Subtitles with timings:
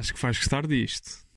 [0.00, 1.28] Acho que vais gostar disto.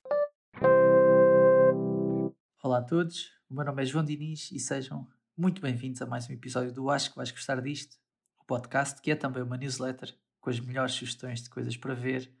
[2.62, 6.26] Olá a todos, o meu nome é João Diniz e sejam muito bem-vindos a mais
[6.30, 7.98] um episódio do Acho que vais gostar disto,
[8.40, 12.32] o podcast que é também uma newsletter com as melhores sugestões de coisas para ver,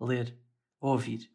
[0.00, 0.38] ler
[0.80, 1.28] ou ouvir.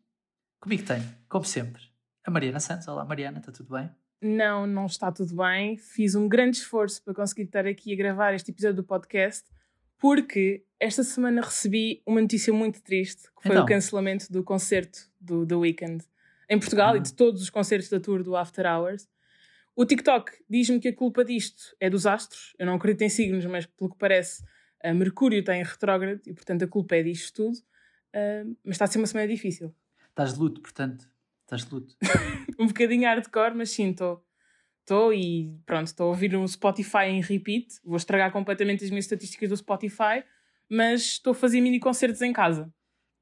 [0.62, 1.84] Comigo tenho, como sempre,
[2.24, 2.88] a Mariana Santos.
[2.88, 3.92] Olá Mariana, está tudo bem?
[4.22, 5.76] Não, não está tudo bem.
[5.76, 9.50] Fiz um grande esforço para conseguir estar aqui a gravar este episódio do podcast,
[10.00, 13.64] porque esta semana recebi uma notícia muito triste, que foi Então?
[13.64, 16.04] o cancelamento do concerto do The Weeknd
[16.50, 19.08] em Portugal e de todos os concertos da tour do After Hours.
[19.76, 22.56] O TikTok diz-me que a culpa disto é dos astros.
[22.58, 24.44] Eu não acredito em signos, mas pelo que parece,
[24.84, 27.58] a Mercúrio está em retrógrado e, portanto, a culpa é disto tudo.
[28.14, 29.74] Ah, mas está a ser uma semana difícil.
[30.10, 31.08] Estás de luto, portanto.
[31.44, 31.96] Estás de luto.
[32.60, 34.26] um bocadinho hardcore, mas sim, estou.
[34.90, 37.80] Estou e pronto, estou a ouvir um Spotify em repeat.
[37.86, 40.24] Vou estragar completamente as minhas estatísticas do Spotify,
[40.68, 42.74] mas estou a fazer mini concertos em casa.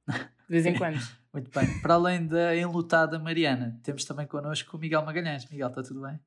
[0.07, 0.15] De
[0.47, 0.97] vez em quando.
[1.33, 1.81] Muito bem.
[1.81, 5.45] Para além da enlutada Mariana, temos também connosco o Miguel Magalhães.
[5.49, 6.17] Miguel, está tudo bem?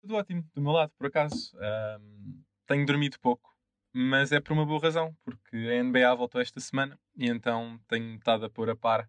[0.00, 1.54] Tudo ótimo, do meu lado, por acaso.
[1.58, 3.54] Ahm, tenho dormido pouco,
[3.92, 8.14] mas é por uma boa razão, porque a NBA voltou esta semana e então tenho
[8.14, 9.06] estado a pôr a par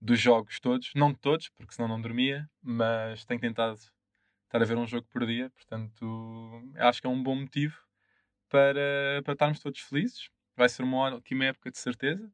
[0.00, 0.92] dos jogos todos.
[0.94, 3.76] Não de todos, porque senão não dormia, mas tenho tentado
[4.50, 7.78] estar a ver um jogo por dia, portanto acho que é um bom motivo
[8.48, 10.28] para, para estarmos todos felizes.
[10.56, 12.30] Vai ser uma ótima época de certeza.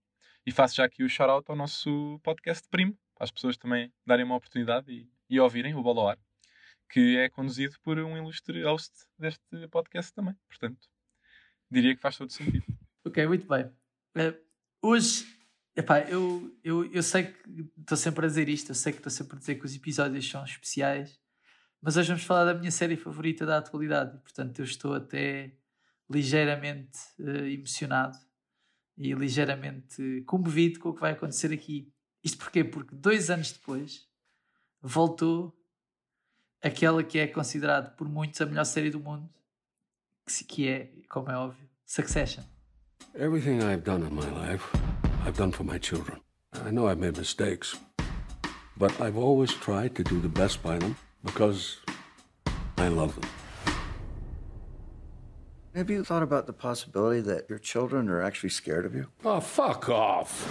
[0.46, 4.24] E faço já aqui o shout-out ao nosso podcast primo, para as pessoas também darem
[4.24, 6.18] uma oportunidade e, e ouvirem o Bola ao Ar
[6.88, 10.34] que é conduzido por um ilustre host deste podcast também.
[10.48, 10.88] Portanto,
[11.70, 12.64] diria que faz todo sentido.
[13.04, 13.70] Ok, muito bem.
[14.14, 14.34] Eh,
[14.82, 15.26] hoje,
[15.74, 19.10] epá, eu, eu, eu sei que estou sempre a dizer isto, eu sei que estou
[19.10, 21.20] sempre a dizer que os episódios são especiais,
[21.86, 25.52] mas hoje vamos falar da minha série favorita da atualidade portanto, eu estou até
[26.10, 28.18] ligeiramente eh, emocionado
[28.98, 31.92] e ligeiramente comovido com o que vai acontecer aqui.
[32.24, 32.64] Isto porquê?
[32.64, 34.04] Porque dois anos depois
[34.82, 35.56] voltou
[36.60, 39.30] aquela que é considerada por muitos a melhor série do mundo,
[40.48, 42.42] que é, como é óbvio, Succession.
[43.14, 44.64] Everything I've done in my life,
[45.24, 46.20] I've done for my children.
[46.66, 47.80] I know I've made mistakes,
[48.76, 50.96] but I've always tried to do the best by them
[51.26, 51.85] because
[52.78, 53.28] I love them.
[55.74, 59.08] Have you thought about the possibility that your children are actually scared of you?
[59.24, 60.46] Oh, fuck off.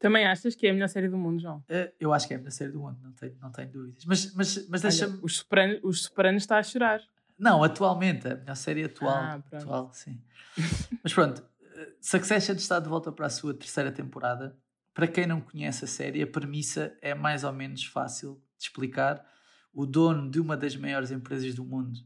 [0.00, 1.62] Também achas que é a melhor série do mundo, João?
[1.68, 4.04] Eh, eu acho que é a melhor série do mundo, não tenho, não tenho dúvidas.
[4.04, 5.18] Mas, mas, mas deixa-me.
[5.22, 7.00] os Sopranos, os Sopranos está a chorar.
[7.38, 9.14] Não, atualmente, a melhor série atual.
[9.14, 9.62] Ah, pronto.
[9.62, 10.20] atual sim.
[11.02, 11.42] mas pronto,
[11.76, 14.56] eh, Succession está de volta para a sua terceira temporada.
[14.94, 19.24] Para quem não conhece a série, a premissa é mais ou menos fácil de explicar.
[19.72, 22.00] O dono de uma das maiores empresas do mundo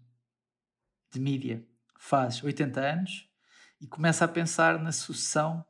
[1.10, 1.66] de mídia
[1.98, 3.28] faz 80 anos
[3.80, 5.64] e começa a pensar na sucessão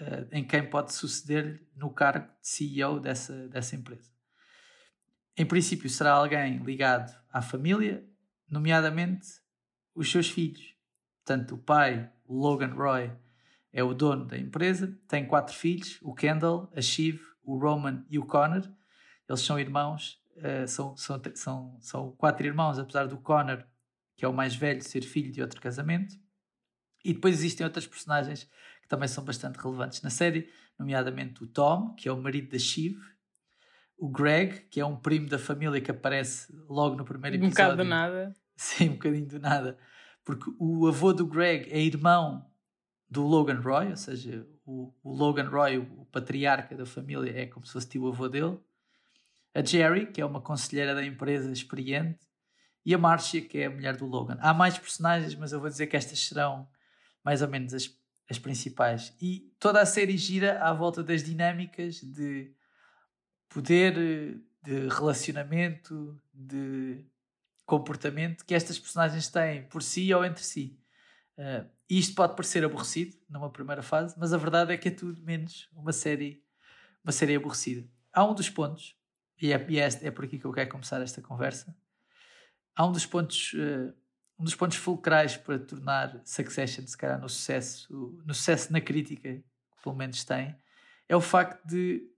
[0.00, 4.10] eh, em quem pode suceder-lhe no cargo de CEO dessa, dessa empresa.
[5.36, 8.04] Em princípio, será alguém ligado à família,
[8.48, 9.28] nomeadamente
[9.94, 10.74] os seus filhos.
[11.24, 13.12] Portanto, o pai, Logan Roy,
[13.72, 18.18] é o dono da empresa, tem quatro filhos: o Kendall, a Shiv, o Roman e
[18.18, 18.68] o Connor.
[19.28, 23.64] Eles são irmãos, eh, são, são, são, são quatro irmãos, apesar do Connor,
[24.16, 26.14] que é o mais velho, ser filho de outro casamento.
[27.04, 28.48] E depois existem outras personagens
[28.80, 30.48] que também são bastante relevantes na série,
[30.78, 32.96] nomeadamente o Tom, que é o marido da Shiv,
[33.98, 37.64] o Greg, que é um primo da família que aparece logo no primeiro Um episódio.
[37.64, 38.34] bocado do nada.
[38.56, 39.78] Sim, um bocadinho do nada.
[40.24, 42.48] Porque o avô do Greg é irmão
[43.08, 47.64] do Logan Roy, ou seja, o, o Logan Roy, o, patriarca da família, é como
[47.66, 48.58] se fosse tio avô dele.
[49.54, 52.26] A Jerry, que é uma conselheira da empresa experiente.
[52.84, 54.38] E a Marcia, que é a mulher do Logan.
[54.40, 56.68] Há mais personagens, mas eu vou dizer que estas serão
[57.24, 57.88] mais ou menos as,
[58.28, 59.14] as principais.
[59.20, 62.52] E toda a série gira à volta das dinâmicas de
[63.48, 63.94] poder,
[64.62, 67.04] de relacionamento, de
[67.64, 70.78] comportamento que estas personagens têm por si ou entre si.
[71.38, 75.22] Uh, isto pode parecer aborrecido numa primeira fase, mas a verdade é que é tudo
[75.22, 76.42] menos uma série,
[77.04, 77.88] uma série aborrecida.
[78.12, 78.96] Há um dos pontos,
[79.42, 81.76] e é, e é, é por aqui que eu quero começar esta conversa.
[82.76, 83.92] Há um dos pontos, uh,
[84.38, 87.92] um dos pontos fulcrais para tornar Succession, se calhar, no sucesso,
[88.24, 90.56] no sucesso na crítica, que pelo menos tem,
[91.08, 92.08] é o facto de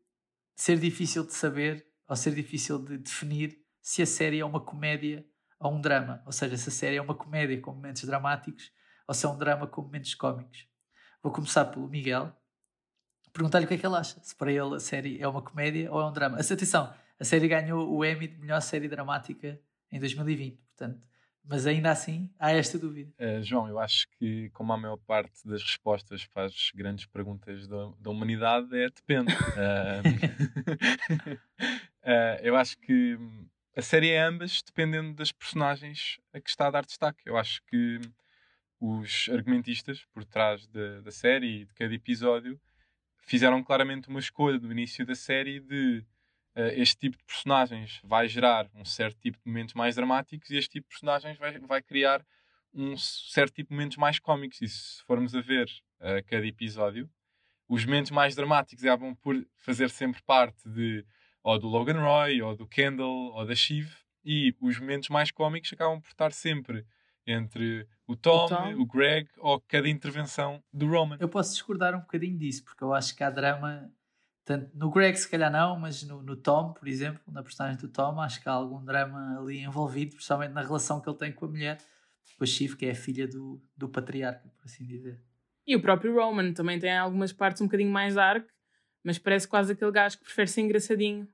[0.54, 5.26] ser difícil de saber ou ser difícil de definir se a série é uma comédia
[5.58, 6.22] ou um drama.
[6.26, 8.70] Ou seja, se a série é uma comédia com momentos dramáticos
[9.08, 10.68] ou se é um drama com momentos cómicos.
[11.22, 12.36] Vou começar pelo Miguel.
[13.32, 14.22] Perguntar-lhe o que é que ele acha.
[14.22, 16.36] Se para ele a série é uma comédia ou é um drama.
[16.36, 16.94] Mas atenção,
[17.24, 19.58] a série ganhou o Emmy de melhor série dramática
[19.90, 20.58] em 2020.
[20.58, 21.00] Portanto,
[21.42, 23.10] Mas ainda assim há esta dúvida.
[23.18, 27.90] Uh, João, eu acho que, como a maior parte das respostas faz grandes perguntas da,
[27.98, 29.32] da humanidade, é depende.
[29.32, 30.04] uh,
[32.42, 33.18] eu acho que
[33.74, 37.22] a série é ambas, dependendo das personagens a que está a dar destaque.
[37.24, 38.02] Eu acho que
[38.78, 42.60] os argumentistas por trás da, da série e de cada episódio
[43.16, 46.04] fizeram claramente uma escolha no início da série de
[46.56, 50.70] este tipo de personagens vai gerar um certo tipo de momentos mais dramáticos e este
[50.70, 52.24] tipo de personagens vai, vai criar
[52.72, 54.60] um certo tipo de momentos mais cómicos.
[54.60, 55.66] E se formos a ver
[56.00, 57.10] uh, cada episódio,
[57.68, 61.04] os momentos mais dramáticos acabam por fazer sempre parte de
[61.42, 63.92] ou do Logan Roy, ou do Kendall, ou da Shiv,
[64.24, 66.86] e os momentos mais cómicos acabam por estar sempre
[67.26, 68.74] entre o Tom, o, Tom.
[68.80, 71.16] o Greg ou cada intervenção do Roman.
[71.20, 73.90] Eu posso discordar um bocadinho disso, porque eu acho que há drama,
[74.44, 77.88] tanto no Greg se calhar não, mas no, no Tom, por exemplo, na personagem do
[77.88, 81.46] Tom, acho que há algum drama ali envolvido, principalmente na relação que ele tem com
[81.46, 81.78] a mulher,
[82.36, 85.20] com a Shiv, que é a filha do, do patriarca, por assim dizer.
[85.66, 88.46] E o próprio Roman também tem algumas partes um bocadinho mais dark,
[89.02, 91.26] mas parece quase aquele gajo que prefere ser engraçadinho.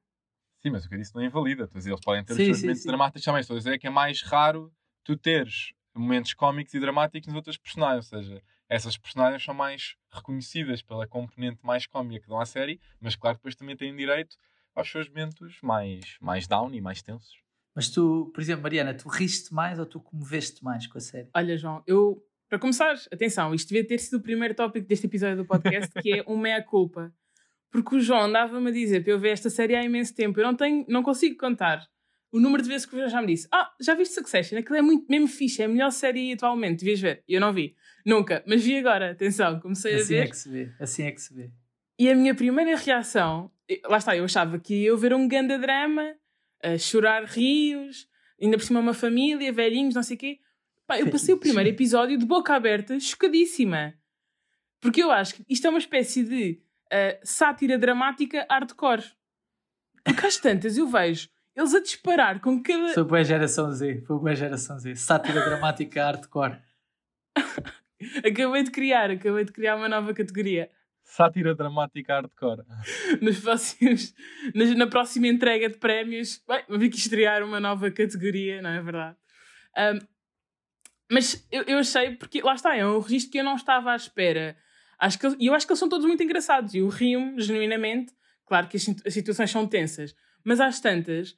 [0.60, 1.68] Sim, mas o que eu disse não invalida.
[1.74, 2.88] Eles podem ter sim, os seus sim, momentos sim.
[2.88, 3.40] dramáticos também.
[3.40, 4.72] Estou a dizer que é mais raro
[5.02, 8.12] tu teres momentos cómicos e dramáticos nas outras personagens.
[8.12, 12.80] Ou seja, essas personagens são mais reconhecidas pela componente mais cómica que dão à série,
[13.00, 14.36] mas claro, depois também têm direito
[14.74, 17.42] aos seus momentos mais, mais down e mais tensos.
[17.74, 21.28] Mas tu, por exemplo, Mariana, tu riste mais ou tu comoveste mais com a série?
[21.34, 25.38] Olha, João, eu, para começar, atenção, isto devia ter sido o primeiro tópico deste episódio
[25.38, 27.12] do podcast, que é um meia-culpa.
[27.72, 30.38] Porque o João andava-me a dizer para eu ver esta série há imenso tempo.
[30.38, 31.84] Eu não tenho, não consigo contar
[32.32, 34.58] o número de vezes que o João já me disse: Ah, já viste Succession?
[34.58, 37.24] Aquilo é muito mesmo fixe, é a melhor série atualmente, devias ver.
[37.28, 37.74] Eu não vi,
[38.04, 40.22] nunca, mas vi agora, atenção, comecei assim a ver.
[40.22, 41.50] Assim é que se vê, assim é que se vê.
[41.98, 43.50] E a minha primeira reação,
[43.84, 46.14] lá está, eu achava que ia ver um grande drama,
[46.62, 48.08] a chorar rios,
[48.40, 50.38] ainda por cima uma família, velhinhos, não sei o quê.
[50.86, 53.94] Pá, eu passei o primeiro episódio de boca aberta, chocadíssima.
[54.80, 59.04] Porque eu acho que isto é uma espécie de uh, sátira dramática hardcore.
[60.02, 61.28] Porque às tantas eu vejo
[61.60, 62.94] eles a disparar com cada.
[62.94, 64.94] Foi boa geração Z, foi boa geração Z.
[64.96, 66.58] Sátira dramática hardcore.
[68.24, 70.70] acabei de criar, acabei de criar uma nova categoria.
[71.04, 72.62] Sátira dramática hardcore.
[73.20, 74.14] Nos próximos,
[74.54, 78.82] na, na próxima entrega de prémios, bem, vou que estrear uma nova categoria, não é
[78.82, 79.16] verdade?
[79.76, 79.98] Um,
[81.12, 83.96] mas eu, eu achei, porque lá está, é um registro que eu não estava à
[83.96, 84.56] espera.
[84.98, 86.72] Acho que, e eu acho que eles são todos muito engraçados.
[86.74, 88.12] E eu rio-me genuinamente.
[88.46, 90.14] Claro que as, as situações são tensas,
[90.44, 91.36] mas às tantas,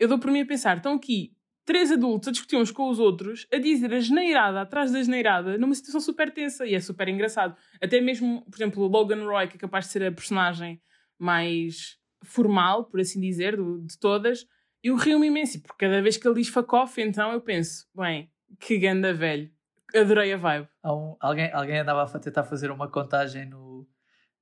[0.00, 1.32] eu dou por mim a pensar: estão aqui
[1.64, 5.56] três adultos a discutir uns com os outros, a dizer a geneirada atrás da geneirada,
[5.56, 6.66] numa situação super tensa.
[6.66, 7.54] E é super engraçado.
[7.80, 10.82] Até mesmo, por exemplo, o Logan Roy, que é capaz de ser a personagem
[11.18, 14.46] mais formal, por assim dizer, do, de todas,
[14.82, 15.60] eu rio-me imenso.
[15.62, 19.50] Porque cada vez que ele diz fuck off, então eu penso: bem, que ganda velho.
[19.94, 20.68] Adorei a vibe.
[20.84, 23.86] Um, alguém, alguém andava a tentar fazer uma contagem no,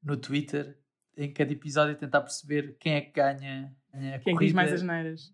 [0.03, 0.79] no Twitter
[1.17, 4.47] em cada episódio tentar perceber quem é que ganha, ganha a Quem corrida.
[4.47, 5.33] diz mais as neiras.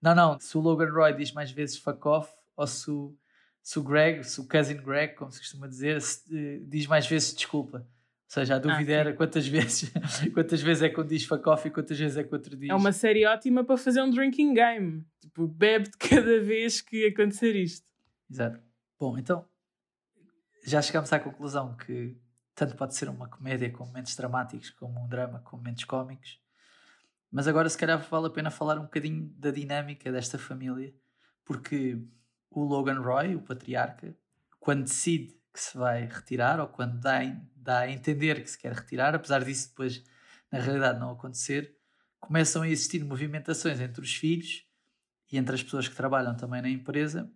[0.00, 0.38] Não, não.
[0.40, 3.16] Se o Logan Roy diz mais vezes fuck off ou se o,
[3.62, 7.06] se o Greg, se o cousin Greg, como se costuma dizer, se, uh, diz mais
[7.06, 7.78] vezes desculpa.
[7.78, 7.84] Ou
[8.28, 9.90] seja, a dúvida ah, era quantas vezes,
[10.34, 12.70] quantas vezes é que um diz fuck off e quantas vezes é que outro diz.
[12.70, 15.04] É uma série ótima para fazer um drinking game.
[15.20, 17.86] Tipo, bebe de cada vez que acontecer isto.
[18.30, 18.60] Exato.
[18.98, 19.44] Bom, então
[20.64, 22.16] já chegamos à conclusão que
[22.54, 26.40] tanto pode ser uma comédia com momentos dramáticos, como um drama com momentos cómicos.
[27.30, 30.94] Mas agora, se calhar, vale a pena falar um bocadinho da dinâmica desta família,
[31.44, 32.00] porque
[32.50, 34.16] o Logan Roy, o patriarca,
[34.58, 37.20] quando decide que se vai retirar, ou quando dá,
[37.54, 40.02] dá a entender que se quer retirar, apesar disso depois,
[40.50, 41.76] na realidade, não acontecer,
[42.20, 44.66] começam a existir movimentações entre os filhos
[45.30, 47.30] e entre as pessoas que trabalham também na empresa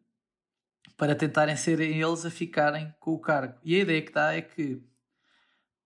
[0.97, 3.59] para tentarem serem eles a ficarem com o cargo.
[3.64, 4.82] E a ideia que dá é que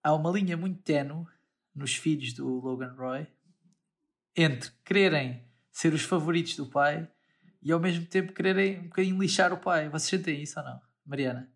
[0.02, 1.26] há uma linha muito tenue
[1.74, 3.26] nos filhos do Logan Roy
[4.36, 7.08] entre quererem ser os favoritos do pai
[7.62, 9.88] e ao mesmo tempo quererem um bocadinho lixar o pai.
[9.88, 11.50] Vocês sentem isso ou não, Mariana?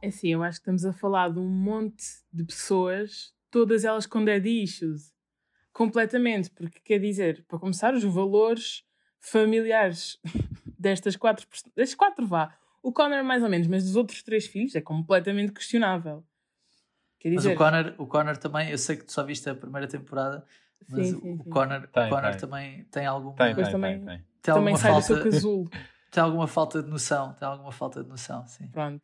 [0.00, 4.06] É sim, eu acho que estamos a falar de um monte de pessoas, todas elas
[4.06, 5.12] com dead issues.
[5.72, 8.84] Completamente, porque quer dizer, para começar, os valores
[9.20, 10.18] familiares
[10.78, 14.74] destas quatro, destas quatro vá, o Connor, mais ou menos, mas dos outros três filhos
[14.74, 16.24] é completamente questionável.
[17.20, 17.50] Quer dizer...
[17.50, 20.44] Mas o Connor, o Connor também, eu sei que tu só viste a primeira temporada,
[20.88, 22.40] mas sim, sim, o Connor, tem, o Connor tem.
[22.40, 23.34] também tem alguma.
[23.34, 24.24] Tem, tem, também, tem, tem.
[24.42, 25.70] tem também sai falta, do seu casulo.
[26.12, 28.68] Tem alguma falta de noção, tem alguma falta de noção, sim.
[28.68, 29.02] Pronto.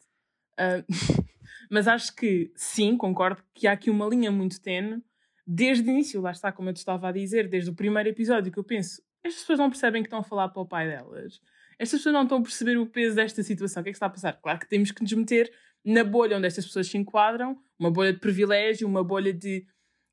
[0.61, 0.85] Uh,
[1.71, 5.03] mas acho que sim, concordo que há aqui uma linha muito tenue
[5.47, 8.53] desde o início, lá está, como eu te estava a dizer, desde o primeiro episódio
[8.53, 11.41] que eu penso, estas pessoas não percebem que estão a falar para o pai delas
[11.79, 13.81] estas pessoas não estão a perceber o peso desta situação.
[13.81, 14.33] O que é que está a passar?
[14.33, 15.51] Claro que temos que nos meter
[15.85, 19.65] na bolha onde estas pessoas se enquadram, uma bolha de privilégio, uma bolha de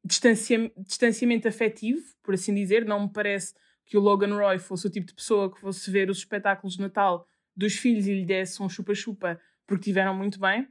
[0.06, 2.86] distancia, distanciamento afetivo, por assim dizer.
[2.86, 3.54] Não me parece
[3.86, 6.82] que o Logan Roy fosse o tipo de pessoa que fosse ver os espetáculos de
[6.82, 10.68] Natal dos filhos e lhe desse um chupa-chupa porque tiveram muito bem.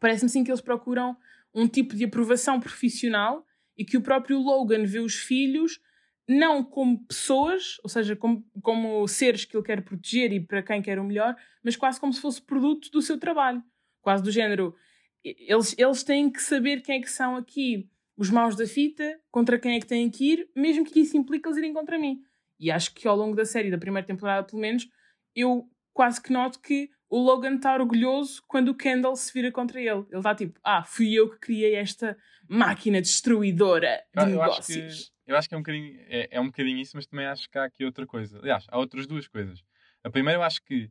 [0.00, 1.16] Parece-me sim que eles procuram
[1.54, 5.80] um tipo de aprovação profissional e que o próprio Logan vê os filhos
[6.26, 10.80] não como pessoas, ou seja, como, como seres que ele quer proteger e para quem
[10.80, 13.62] quer o melhor, mas quase como se fosse produto do seu trabalho.
[14.00, 14.74] Quase do género.
[15.22, 19.58] Eles, eles têm que saber quem é que são aqui os maus da fita, contra
[19.58, 22.18] quem é que têm que ir, mesmo que isso implique eles irem contra mim.
[22.58, 24.86] E acho que ao longo da série, da primeira temporada pelo menos,
[25.34, 29.80] eu quase que noto que o Logan está orgulhoso quando o Kendall se vira contra
[29.80, 30.04] ele.
[30.10, 32.16] Ele está tipo, ah, fui eu que criei esta
[32.48, 34.76] máquina destruidora de eu, negócios.
[34.76, 37.06] Eu acho, que, eu acho que é um bocadinho, é, é um bocadinho isso, mas
[37.06, 38.38] também acho que há aqui outra coisa.
[38.38, 39.62] Aliás, há outras duas coisas.
[40.02, 40.90] A primeira, eu acho que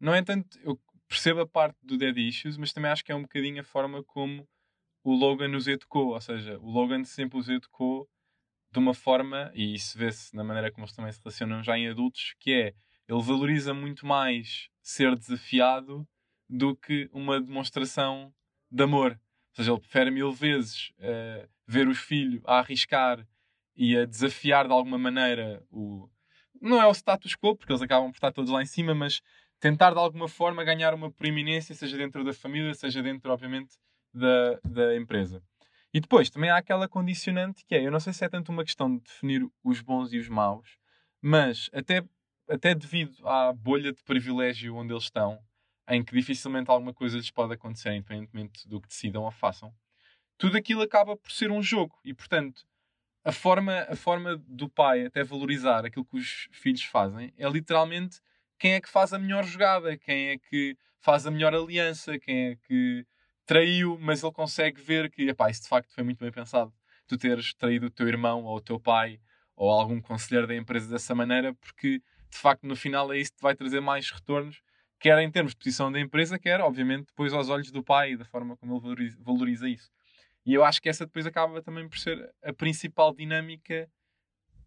[0.00, 0.58] não é tanto.
[0.64, 3.64] Eu percebo a parte do Dead Issues, mas também acho que é um bocadinho a
[3.64, 4.48] forma como
[5.02, 6.14] o Logan os educou.
[6.14, 8.08] Ou seja, o Logan sempre os educou
[8.70, 11.88] de uma forma, e isso vê-se na maneira como eles também se relacionam já em
[11.88, 12.74] adultos, que é
[13.08, 16.08] ele valoriza muito mais ser desafiado
[16.48, 18.32] do que uma demonstração
[18.70, 19.12] de amor.
[19.12, 23.26] Ou seja, ele prefere mil vezes uh, ver o filho a arriscar
[23.76, 26.08] e a desafiar de alguma maneira o.
[26.60, 29.20] Não é o status quo, porque eles acabam por estar todos lá em cima, mas
[29.58, 33.74] tentar de alguma forma ganhar uma preeminência, seja dentro da família, seja dentro, obviamente,
[34.12, 35.42] da, da empresa.
[35.94, 38.64] E depois também há aquela condicionante que é: eu não sei se é tanto uma
[38.64, 40.78] questão de definir os bons e os maus,
[41.20, 42.02] mas até,
[42.48, 45.38] até devido à bolha de privilégio onde eles estão,
[45.88, 49.72] em que dificilmente alguma coisa lhes pode acontecer, independentemente do que decidam ou façam,
[50.38, 51.98] tudo aquilo acaba por ser um jogo.
[52.04, 52.64] E portanto,
[53.24, 58.20] a forma, a forma do pai até valorizar aquilo que os filhos fazem é literalmente
[58.58, 62.50] quem é que faz a melhor jogada, quem é que faz a melhor aliança, quem
[62.50, 63.06] é que
[63.46, 66.72] traiu, mas ele consegue ver que epá, isso de facto foi muito bem pensado.
[67.06, 69.20] Tu teres traído o teu irmão ou o teu pai
[69.56, 73.42] ou algum conselheiro da empresa dessa maneira, porque de facto no final é isso que
[73.42, 74.62] vai trazer mais retornos,
[74.98, 78.16] quer em termos de posição da empresa, quer obviamente depois aos olhos do pai e
[78.16, 79.90] da forma como ele valoriza, isso.
[80.44, 83.88] E eu acho que essa depois acaba também por ser a principal dinâmica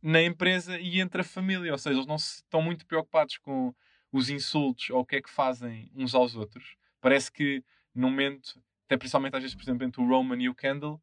[0.01, 1.72] na empresa e entre a família.
[1.72, 3.74] Ou seja, eles não estão muito preocupados com
[4.12, 6.75] os insultos ou o que é que fazem uns aos outros.
[7.01, 7.63] Parece que
[7.95, 11.01] no momento até principalmente às vezes, por exemplo, entre o Roman e o Kendall,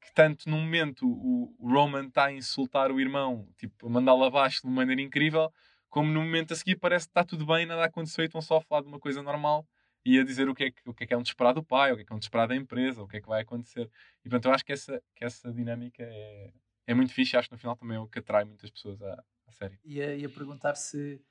[0.00, 4.60] que tanto num momento o, Roman está a insultar o irmão, tipo, a mandá-lo abaixo
[4.62, 5.52] de uma maneira incrível,
[5.88, 8.56] como no momento a seguir parece que está tudo bem, nada aconteceu e estão só
[8.56, 9.66] a falar de uma coisa normal
[10.04, 11.64] e a dizer o que é que, o que, é, que é um desesperado do
[11.64, 13.42] pai, o que é que é um desesperado da empresa, o que é que vai
[13.42, 13.88] acontecer.
[14.24, 16.52] E portanto, eu acho que essa, que essa dinâmica é,
[16.88, 19.24] é muito fixe, acho que no final também é o que atrai muitas pessoas à,
[19.46, 19.78] à série.
[19.84, 21.22] Ia, ia perguntar se,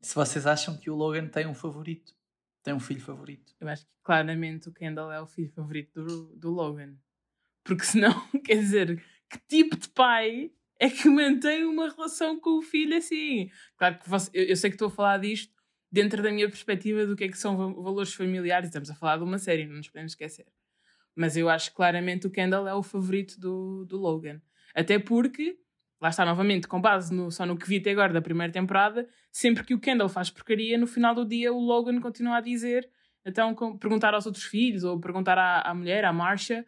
[0.00, 2.14] se vocês acham que o Logan tem um favorito
[2.62, 3.54] tem um filho favorito.
[3.60, 6.96] Eu acho que claramente o Kendall é o filho favorito do, do Logan.
[7.64, 8.12] Porque senão,
[8.44, 13.50] quer dizer, que tipo de pai é que mantém uma relação com o filho assim?
[13.76, 15.52] Claro que você, eu, eu, sei que estou a falar disto
[15.90, 18.68] dentro da minha perspectiva do que é que são valores familiares.
[18.68, 20.46] Estamos a falar de uma série, não nos podemos esquecer.
[21.14, 24.40] Mas eu acho que claramente o Kendall é o favorito do, do Logan.
[24.74, 25.58] Até porque
[26.00, 29.08] lá está novamente, com base no, só no que vi até agora da primeira temporada,
[29.32, 32.88] sempre que o Kendall faz porcaria, no final do dia o Logan continua a dizer,
[33.24, 36.64] então com, perguntar aos outros filhos, ou perguntar à, à mulher, à Marcia,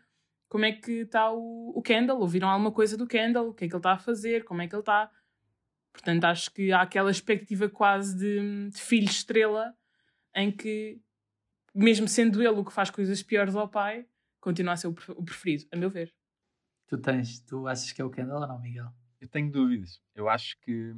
[0.49, 3.69] como é que está o, o Kendall, ouviram alguma coisa do Kendall, o que é
[3.69, 5.09] que ele está a fazer, como é que ele está.
[5.93, 9.73] Portanto, acho que há aquela expectativa quase de, de filho estrela,
[10.35, 11.01] em que,
[11.73, 14.07] mesmo sendo ele o que faz coisas piores ao pai,
[14.41, 16.13] continua a ser o preferido, a meu ver.
[16.89, 18.93] Tu tens, tu achas que é o Kendall ou não, Miguel?
[19.21, 20.00] Eu tenho dúvidas.
[20.15, 20.95] Eu acho que.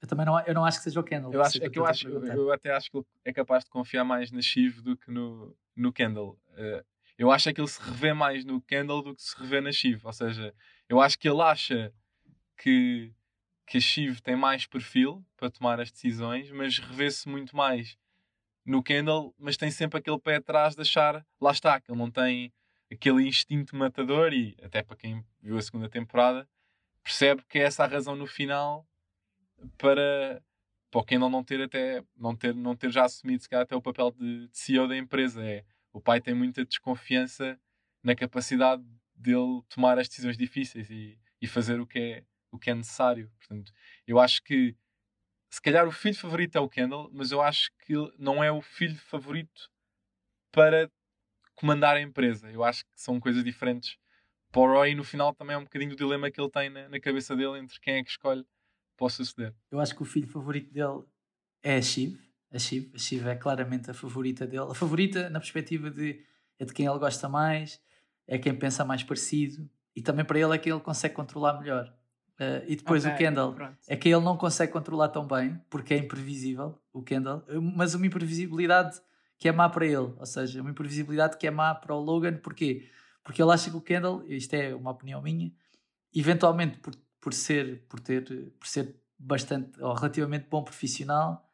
[0.00, 1.32] Eu também não, eu não acho que seja o Kendall.
[1.32, 4.02] Eu, acho, é que eu, acho, eu até acho que ele é capaz de confiar
[4.02, 6.38] mais na Shiv do que no, no Kendall.
[6.52, 6.82] Uh,
[7.18, 9.70] eu acho é que ele se revê mais no Kendall do que se revê na
[9.70, 10.00] Shiv.
[10.06, 10.54] Ou seja,
[10.88, 11.92] eu acho que ele acha
[12.56, 13.12] que,
[13.66, 17.98] que a Shiv tem mais perfil para tomar as decisões, mas revê-se muito mais
[18.64, 22.10] no Kendall, mas tem sempre aquele pé atrás de achar, lá está, que ele não
[22.10, 22.50] tem
[22.90, 26.48] aquele instinto matador e até para quem viu a segunda temporada
[27.02, 28.86] percebe que é essa a razão no final
[29.78, 30.42] para,
[30.90, 33.76] para o Kendall não ter até não ter, não ter já assumido se calhar até
[33.76, 35.44] o papel de, de CEO da empresa.
[35.44, 37.58] É, o pai tem muita desconfiança
[38.02, 38.82] na capacidade
[39.14, 43.30] dele tomar as decisões difíceis e, e fazer o que, é, o que é necessário.
[43.38, 43.72] Portanto,
[44.06, 44.74] eu acho que
[45.50, 48.62] se calhar o filho favorito é o Kendall, mas eu acho que não é o
[48.62, 49.70] filho favorito
[50.52, 50.90] para
[51.54, 52.50] comandar a empresa.
[52.50, 53.98] Eu acho que são coisas diferentes
[54.50, 56.88] para o Roy no final também é um bocadinho o dilema que ele tem na,
[56.88, 58.44] na cabeça dele entre quem é que escolhe
[58.96, 59.54] para suceder.
[59.70, 61.02] Eu acho que o filho favorito dele
[61.62, 62.18] é a Shiv.
[62.52, 64.66] A Shiv, a Shiv é claramente a favorita dele.
[64.70, 66.24] A favorita na perspectiva de
[66.58, 67.80] é de quem ele gosta mais,
[68.26, 71.92] é quem pensa mais parecido e também para ele é que ele consegue controlar melhor.
[72.38, 73.76] Uh, e depois Ok, o Kendall pronto.
[73.86, 77.44] é que ele não consegue controlar tão bem porque é imprevisível, o Kendall,
[77.76, 79.00] mas uma imprevisibilidade
[79.38, 82.36] que é má para ele, ou seja, uma imprevisibilidade que é má para o Logan,
[82.38, 82.88] porquê?
[83.30, 85.52] Porque ele acha que o Kendall, isto é uma opinião minha,
[86.12, 88.24] eventualmente por, por ser por ter
[88.58, 91.48] por ser bastante ou relativamente bom profissional,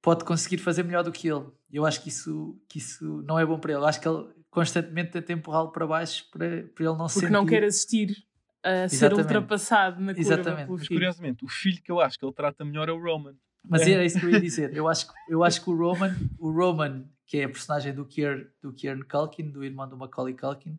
[0.00, 1.44] pode conseguir fazer melhor do que ele.
[1.70, 3.82] Eu acho que isso que isso não é bom para ele.
[3.82, 7.30] Eu acho que ele constantemente tenta empurrá-lo para baixo para, para ele não Porque sentir
[7.30, 8.16] não quer assistir
[8.62, 9.20] a ser Exatamente.
[9.20, 10.70] ultrapassado na curva Exatamente.
[10.70, 10.98] Mas filho.
[10.98, 13.34] curiosamente, o filho que eu acho que ele trata melhor é o Roman.
[13.62, 13.90] Mas É.
[13.92, 14.74] era isso que eu ia dizer.
[14.74, 18.06] Eu acho, que- eu acho que o Roman, o Roman, que é a personagem do
[18.06, 20.78] Kieran, do Kieran Culkin, do irmão do Macaulay Culkin,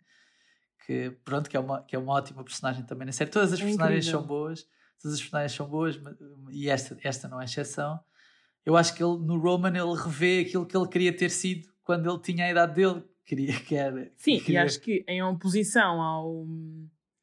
[0.85, 3.29] que pronto, que é uma, que é uma ótima personagem também na série.
[3.29, 4.19] Todas as É personagens incrível.
[4.19, 4.65] são boas,
[5.01, 5.99] todas as personagens são boas,
[6.51, 7.99] e esta, esta não é exceção.
[8.65, 12.09] Eu acho que ele, no Roman ele revê aquilo que ele queria ter sido quando
[12.09, 13.03] ele tinha a idade dele.
[13.25, 14.11] Queria que era.
[14.17, 16.45] Sim, e queria- acho que em oposição ao.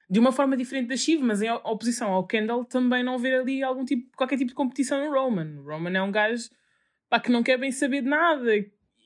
[0.09, 3.62] De uma forma diferente da Shiv, mas em oposição ao Kendall, também não ver ali
[3.62, 5.61] algum tipo, qualquer tipo de competição no Roman.
[5.61, 6.49] O Roman é um gajo
[7.09, 8.50] pá, que não quer bem saber de nada.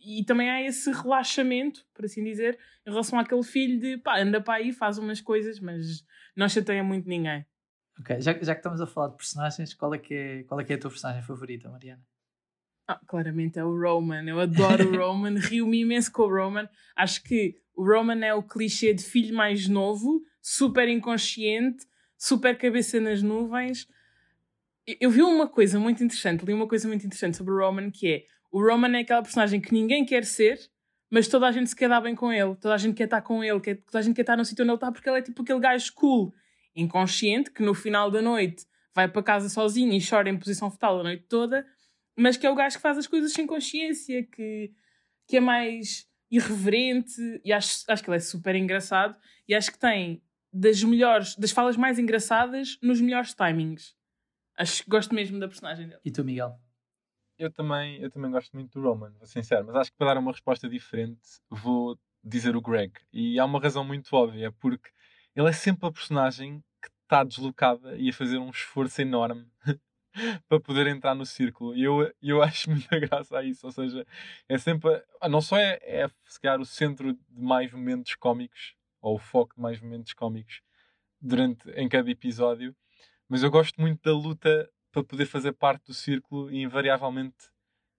[0.04, 4.40] E também há esse relaxamento, por assim dizer, em relação àquele filho de pá, anda
[4.40, 6.04] para aí, faz umas coisas, mas
[6.36, 7.44] não chateia muito ninguém.
[8.00, 10.64] Ok, já, já que estamos a falar de personagens, qual é, que é, qual é
[10.64, 12.02] que é a tua personagem favorita, Mariana?
[12.86, 14.24] Ah, claramente é o Roman.
[14.28, 16.68] Eu adoro o Roman, rio-me imenso com o Roman.
[16.96, 21.86] Acho que o Roman é o clichê de filho mais novo, super inconsciente,
[22.18, 23.88] super cabeça nas nuvens.
[24.86, 27.90] Eu- Eu vi uma coisa muito interessante, li uma coisa muito interessante sobre o Roman,
[27.90, 30.60] que é o Roman é aquela personagem que ninguém quer ser,
[31.10, 33.20] mas toda a gente se quer dar bem com ele, toda a gente quer estar
[33.20, 35.18] com ele, quer- toda a gente quer estar no sítio onde ele está, porque ele
[35.18, 36.32] é tipo aquele gajo cool,
[36.76, 41.00] inconsciente, que no final da noite vai para casa sozinho e chora em posição fetal
[41.00, 41.66] a noite toda,
[42.16, 44.72] mas que é o gajo que faz as coisas sem consciência, que,
[45.26, 49.16] que é mais irreverente, e acho, acho que ele é super engraçado,
[49.48, 53.96] e acho que tem das melhores, das falas mais engraçadas nos melhores timings.
[54.56, 56.00] Acho que gosto mesmo da personagem dele.
[56.04, 56.56] E tu, Miguel?
[57.38, 60.14] Eu também, eu também gosto muito do Roman, vou ser sincero, mas acho que para
[60.14, 61.20] dar uma resposta diferente
[61.50, 62.92] vou dizer o Greg.
[63.12, 64.90] E há uma razão muito óbvia, porque
[65.34, 69.46] ele é sempre a personagem que está deslocada e a fazer um esforço enorme
[70.48, 71.74] para poder entrar no círculo.
[71.76, 73.66] E eu, eu acho muita graça a isso.
[73.66, 74.06] Ou seja,
[74.48, 75.02] é sempre.
[75.28, 79.56] Não só é, é se calhar, o centro de mais momentos cómicos, ou o foco
[79.56, 80.62] de mais momentos cómicos
[81.20, 82.74] durante, em cada episódio,
[83.28, 87.50] mas eu gosto muito da luta para poder fazer parte do círculo e invariavelmente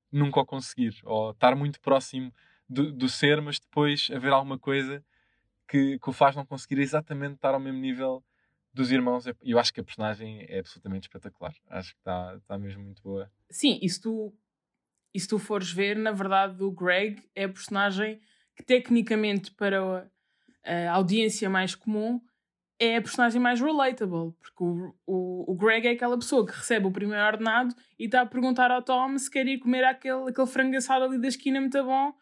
[0.10, 0.96] nunca o conseguir.
[1.04, 2.34] Ou estar muito próximo
[2.70, 5.04] do, do ser, mas depois haver alguma coisa
[5.68, 8.24] que, que o faz não conseguir exatamente estar ao mesmo nível
[8.74, 9.26] dos irmãos.
[9.42, 11.54] Eu acho que a personagem é absolutamente espetacular.
[11.70, 13.30] Acho que está está mesmo muito boa.
[13.50, 14.34] Sim, e se tu,
[15.14, 18.22] e se tu fores ver, na verdade, o Greg é a personagem
[18.56, 20.10] que, tecnicamente, para
[20.64, 22.22] a, a audiência mais comum,
[22.80, 24.34] é a personagem mais relatable.
[24.42, 28.22] Porque o, o, o Greg é aquela pessoa que recebe o primeiro ordenado e está
[28.22, 31.60] a perguntar ao Tom se quer ir comer aquele, aquele frango assado ali da esquina
[31.60, 32.14] muito bom.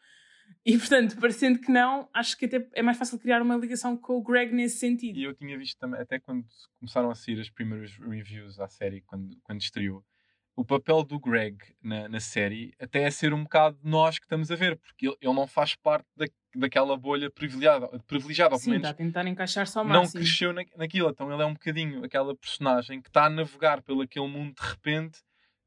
[0.65, 4.17] E, portanto, parecendo que não, acho que até é mais fácil criar uma ligação com
[4.17, 5.17] o Greg nesse sentido.
[5.19, 6.45] E eu tinha visto também, até quando
[6.79, 10.05] começaram a sair as primeiras reviews à série, quando, quando estreou,
[10.55, 14.51] o papel do Greg na, na série até é ser um bocado nós que estamos
[14.51, 18.89] a ver, porque ele, ele não faz parte da, daquela bolha privilegiada, privilegiada Sim, está
[18.89, 20.21] a tentar encaixar-se ao não máximo.
[20.21, 21.09] cresceu na, naquilo.
[21.09, 24.67] Então ele é um bocadinho aquela personagem que está a navegar pelo aquele mundo de
[24.67, 25.19] repente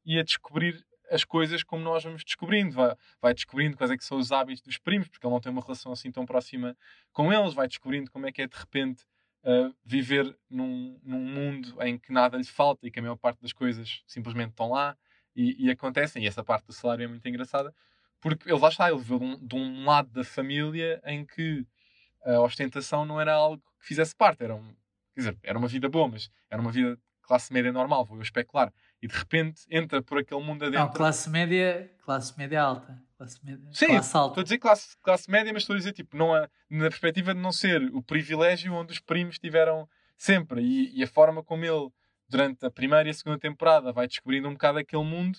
[0.05, 2.75] e a descobrir as coisas como nós vamos descobrindo.
[2.75, 5.51] Vai, vai descobrindo quais é que são os hábitos dos primos, porque ele não tem
[5.51, 6.75] uma relação assim tão próxima
[7.11, 7.53] com eles.
[7.53, 9.03] Vai descobrindo como é que é de repente
[9.43, 13.41] uh, viver num, num mundo em que nada lhe falta e que a maior parte
[13.41, 14.97] das coisas simplesmente estão lá
[15.35, 16.23] e, e acontecem.
[16.23, 17.73] E essa parte do salário é muito engraçada.
[18.19, 21.65] Porque ele lá está, ele veio de um, de um lado da família em que
[22.25, 24.67] a ostentação não era algo que fizesse parte, era, um,
[25.13, 28.23] quer dizer, era uma vida boa, mas era uma vida classe média normal, vou eu
[28.23, 28.73] especular.
[29.01, 30.85] E de repente entra por aquele mundo adentro.
[30.85, 32.99] Não, classe média, classe média alta.
[33.17, 34.39] Classe média, Sim, classe estou alta.
[34.39, 37.51] a dizer classe, classe média, mas estou a dizer tipo, não na perspectiva de não
[37.51, 40.61] ser o privilégio onde os primos tiveram sempre.
[40.61, 41.89] E, e a forma como ele,
[42.29, 45.37] durante a primeira e a segunda temporada, vai descobrindo um bocado aquele mundo,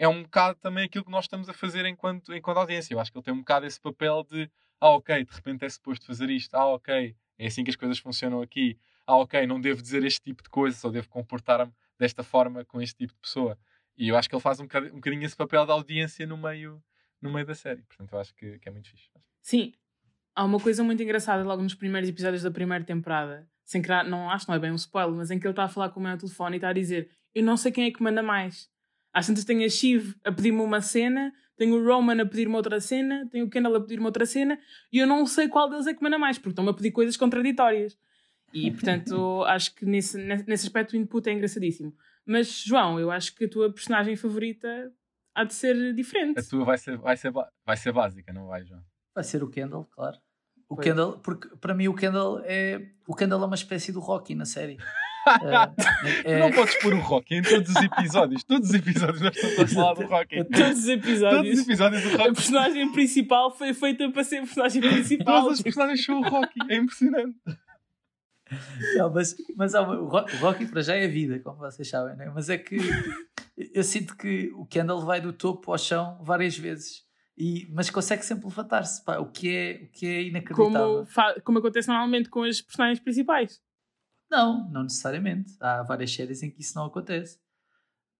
[0.00, 2.94] é um bocado também aquilo que nós estamos a fazer enquanto, enquanto audiência.
[2.94, 5.68] Eu acho que ele tem um bocado esse papel de, ah, ok, de repente é
[5.68, 9.60] suposto fazer isto, ah, ok, é assim que as coisas funcionam aqui, ah, ok, não
[9.60, 13.18] devo dizer este tipo de coisa, só devo comportar-me desta forma com este tipo de
[13.20, 13.58] pessoa.
[13.94, 16.38] E eu acho que ele faz um bocadinho, um bocadinho esse papel de audiência no
[16.38, 16.82] meio,
[17.20, 17.82] no meio da série.
[17.82, 19.10] Portanto, eu acho que, que é muito fixe.
[19.42, 19.74] Sim,
[20.34, 24.30] há uma coisa muito engraçada logo nos primeiros episódios da primeira temporada, sem criar, não
[24.30, 26.02] acho não é bem um spoiler, mas em que ele está a falar com o
[26.02, 28.70] meu telefone e está a dizer: Eu não sei quem é que manda mais.
[29.12, 32.80] Às tantas tenho a Shiv a pedir-me uma cena, tenho o Roman a pedir-me outra
[32.80, 34.58] cena, tenho o Kendall a pedir-me outra cena,
[34.92, 37.16] e eu não sei qual deles é que manda mais, porque estão-me a pedir coisas
[37.16, 37.98] contraditórias.
[38.52, 41.94] E, portanto, acho que nesse, nesse aspecto o input é engraçadíssimo.
[42.24, 44.92] Mas, João, eu acho que a tua personagem favorita
[45.34, 46.38] há de ser diferente.
[46.38, 48.82] A tua vai ser, vai ser, vai ser básica, não vai, João?
[49.14, 50.16] Vai ser o Kendall, claro.
[50.68, 50.86] O Pois.
[50.86, 52.90] Kendall, porque para mim o Kendall é.
[53.06, 54.78] O Kendall é uma espécie do Rocky na série.
[55.24, 58.42] Tu é, não podes pôr o Rocky em todos os episódios.
[58.44, 60.44] Todos os episódios nós estamos a falar do Rocky.
[60.44, 61.58] Todos os Todos os episódios.
[61.60, 62.34] episódios do A Rocky.
[62.34, 65.42] personagem principal foi feita para ser a personagem principal.
[65.42, 66.58] Todas as personagens são o Rocky.
[66.70, 67.36] É impressionante.
[68.96, 71.88] Não, mas, mas uma- o Ro- o Rocky para já é a vida, como vocês
[71.88, 72.30] sabem, né?
[72.34, 72.78] mas é que
[73.72, 77.04] eu sinto que o Kendall vai do topo ao chão várias vezes,
[77.38, 81.06] e, mas consegue sempre levantar-se, o que é, o que é inacreditável.
[81.14, 83.60] como, como acontece normalmente com as personagens principais.
[84.30, 85.56] Não, não necessariamente.
[85.60, 87.40] Há várias séries em que isso não acontece.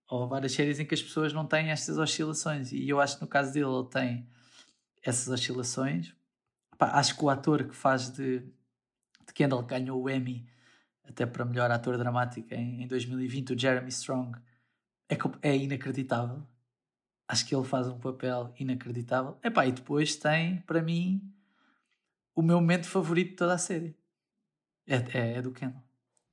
[0.09, 2.73] Ou várias séries em que as pessoas não têm estas oscilações.
[2.73, 4.29] E eu acho que no caso dele ele tem
[5.03, 6.15] essas oscilações.
[6.77, 10.49] Pá, acho que o ator que faz de, de Kendall ganhou o Emmy
[11.05, 14.39] até para melhor ator dramático em, em 2020, o Jeremy Strong,
[15.09, 16.47] é, é inacreditável.
[17.29, 19.39] Acho que ele faz um papel inacreditável.
[19.43, 21.21] Epá, e depois tem, para mim,
[22.35, 23.97] o meu momento favorito de toda a série.
[24.87, 25.90] É, é, é do Kendall.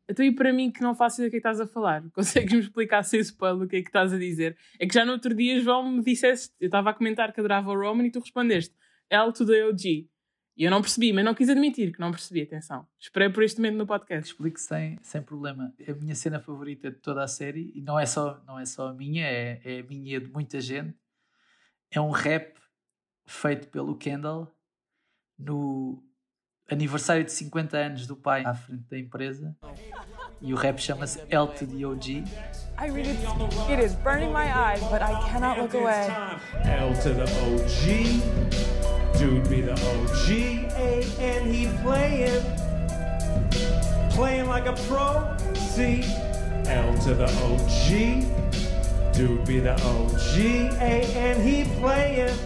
[0.10, 2.60] Então, e para mim que não faço ideia do que é estás a falar, consegues-me
[2.60, 4.58] explicar sem spoiler o que é que estás a dizer?
[4.80, 7.70] É que já no outro dia, João, me disseste, eu estava a comentar que adorava
[7.70, 8.74] o Roman e tu respondeste
[9.10, 10.10] L to the OG.
[10.58, 12.88] E eu não percebi, mas não quis admitir que não percebi, atenção.
[13.00, 14.32] Esperei por este momento no podcast.
[14.32, 15.72] Explico sem, sem problema.
[15.78, 18.66] É a minha cena favorita de toda a série, e não é só, não é
[18.66, 20.98] só a minha, é, é a minha e de muita gente.
[21.92, 22.58] É um rap
[23.28, 24.52] feito pelo Kendall
[25.38, 26.04] no
[26.70, 29.56] aniversário de 50 anos do pai à frente da empresa.
[30.42, 32.28] E o rap chama-se L to the OG.
[32.78, 33.18] I read it.
[33.72, 36.08] It is burning my eyes, but I cannot look away.
[36.64, 38.38] L to the OG.
[39.18, 40.30] Dude be the OG.
[40.78, 42.44] A and he playing.
[44.12, 45.36] Playing like a pro.
[45.56, 46.04] C.
[46.68, 49.14] L to the OG.
[49.14, 50.38] Dude be the OG.
[50.80, 52.38] A and he playing.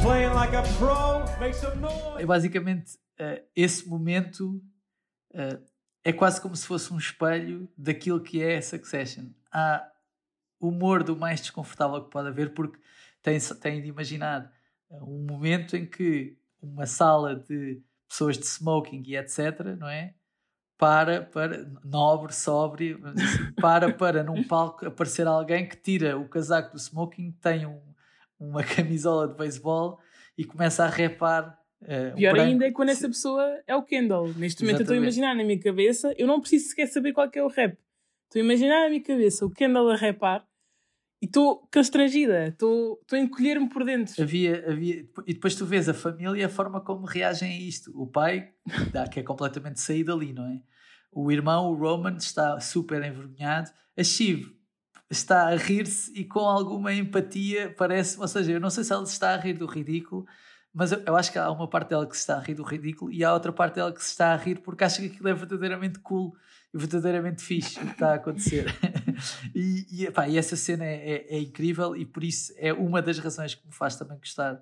[0.00, 1.26] Playing like a pro.
[1.38, 2.22] Make some noise.
[2.22, 4.58] É basicamente eh, esse momento
[5.34, 5.58] eh,
[6.04, 9.24] é quase como se fosse um espelho daquilo que é Succession.
[9.50, 9.90] Há
[10.60, 12.78] humor do mais desconfortável que pode haver, porque
[13.22, 14.52] tem, tem de imaginar
[14.90, 20.14] eh, um momento em que uma sala de pessoas de smoking e etc., não é?
[20.76, 26.72] Para, para, nobre, dizer assim, para, para num palco aparecer alguém que tira o casaco
[26.72, 27.80] do smoking, tem um,
[28.38, 29.98] uma camisola de beisebol
[30.36, 31.58] e começa a repar.
[31.82, 32.48] Um Pior branco.
[32.48, 34.28] ainda é quando essa pessoa é o Kendall.
[34.34, 35.02] Neste momento eu estou a Exatamente.
[35.02, 37.76] imaginar na minha cabeça, eu não preciso sequer saber qual é o rap.
[38.24, 40.46] Estou a imaginar na minha cabeça o Kendall a rapar
[41.22, 44.22] e estou constrangida, estou a encolher-me por dentro.
[44.22, 47.90] Havia, havia, e depois tu vês a família e a forma como reagem a isto.
[47.94, 48.50] O pai,
[49.12, 50.60] que é completamente saído dali, não é?
[51.10, 53.70] O irmão, o Roman, está super envergonhado.
[53.96, 54.52] A Shiv
[55.10, 58.18] está a rir-se e com alguma empatia, parece.
[58.20, 60.26] Ou seja, eu não sei se ela se está a rir do ridículo,
[60.74, 62.64] mas eu, eu acho que há uma parte dela que se está a rir do
[62.64, 65.28] ridículo e há outra parte dela que se está a rir porque acha que aquilo
[65.28, 66.36] é verdadeiramente cool
[66.74, 68.66] e verdadeiramente fixe o que está a acontecer.
[69.54, 73.00] e, e, epá, e essa cena é, é- é incrível e por isso é uma
[73.00, 74.60] das razões que me faz também gostar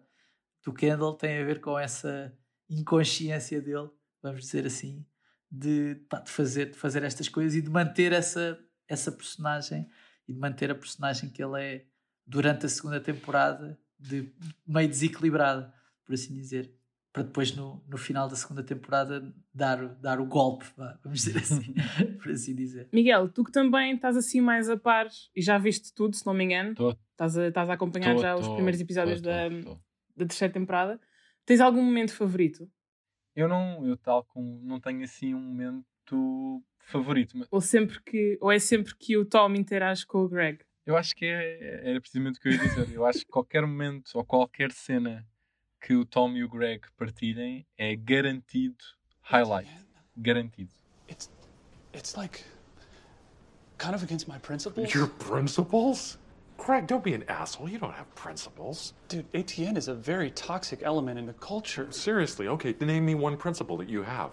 [0.62, 2.32] do Kendall, tem a ver com essa
[2.68, 3.88] inconsciência dele,
[4.22, 5.04] vamos dizer assim,
[5.50, 9.88] de, pá, de, fazer, de fazer estas coisas e de manter essa, essa personagem
[10.28, 11.84] e de manter a personagem que ele é
[12.26, 14.32] durante a segunda temporada de
[14.66, 15.72] meio desequilibrada,
[16.04, 16.72] por assim dizer.
[17.12, 20.64] Para depois, no, no final da segunda temporada, dar, o- dar o golpe,
[21.04, 21.74] vamos dizer assim,
[22.22, 22.88] por assim dizer.
[22.90, 26.32] Miguel, tu que também estás assim mais a par e já viste tudo, se não
[26.32, 26.96] me engano, Tô.
[27.10, 29.48] estás a, estás a acompanhar Tô, já os tô, primeiros episódios tô, da,
[30.16, 30.98] da terceira temporada.
[31.44, 32.70] Tens algum momento favorito?
[33.36, 38.38] Eu não, eu tal como não tenho assim um momento favorito, mas Ou, sempre que,
[38.40, 40.60] ou é sempre que o Tom interage com o Greg?
[40.86, 42.88] eu acho que é, era precisamente o que eu ia dizer.
[42.90, 45.26] Eu acho que qualquer momento ou qualquer cena
[45.82, 48.76] que o Tom e o Greg partilhem é garantido
[49.20, 49.68] highlight.
[50.16, 50.70] Garantido.
[51.08, 51.28] It's
[51.92, 52.44] it's like
[53.78, 54.94] kind of against my principles.
[54.94, 56.18] Your principles?
[56.56, 57.68] Craig, don't be an asshole.
[57.68, 58.94] You don't have principles.
[59.08, 61.90] Dude, ATN is a very toxic element in the culture.
[61.90, 64.30] Seriously, okay, name me one principle that you have.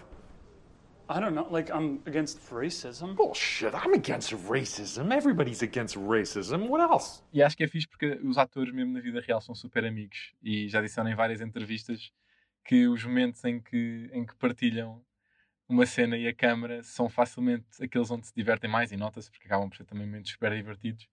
[1.12, 3.16] I don't know, like I'm against racism.
[3.16, 5.12] Bullshit, I'm against racism.
[5.12, 6.70] Everybody's against racism.
[6.70, 7.24] What else?
[7.34, 10.36] E acho que é fixe porque os atores, mesmo na vida real, são super amigos.
[10.40, 12.12] E já disseram em várias entrevistas
[12.64, 15.04] que os momentos em que, em que partilham
[15.68, 19.48] uma cena e a câmara são facilmente aqueles onde se divertem mais, e nota-se porque
[19.48, 21.08] acabam por ser também momentos super divertidos.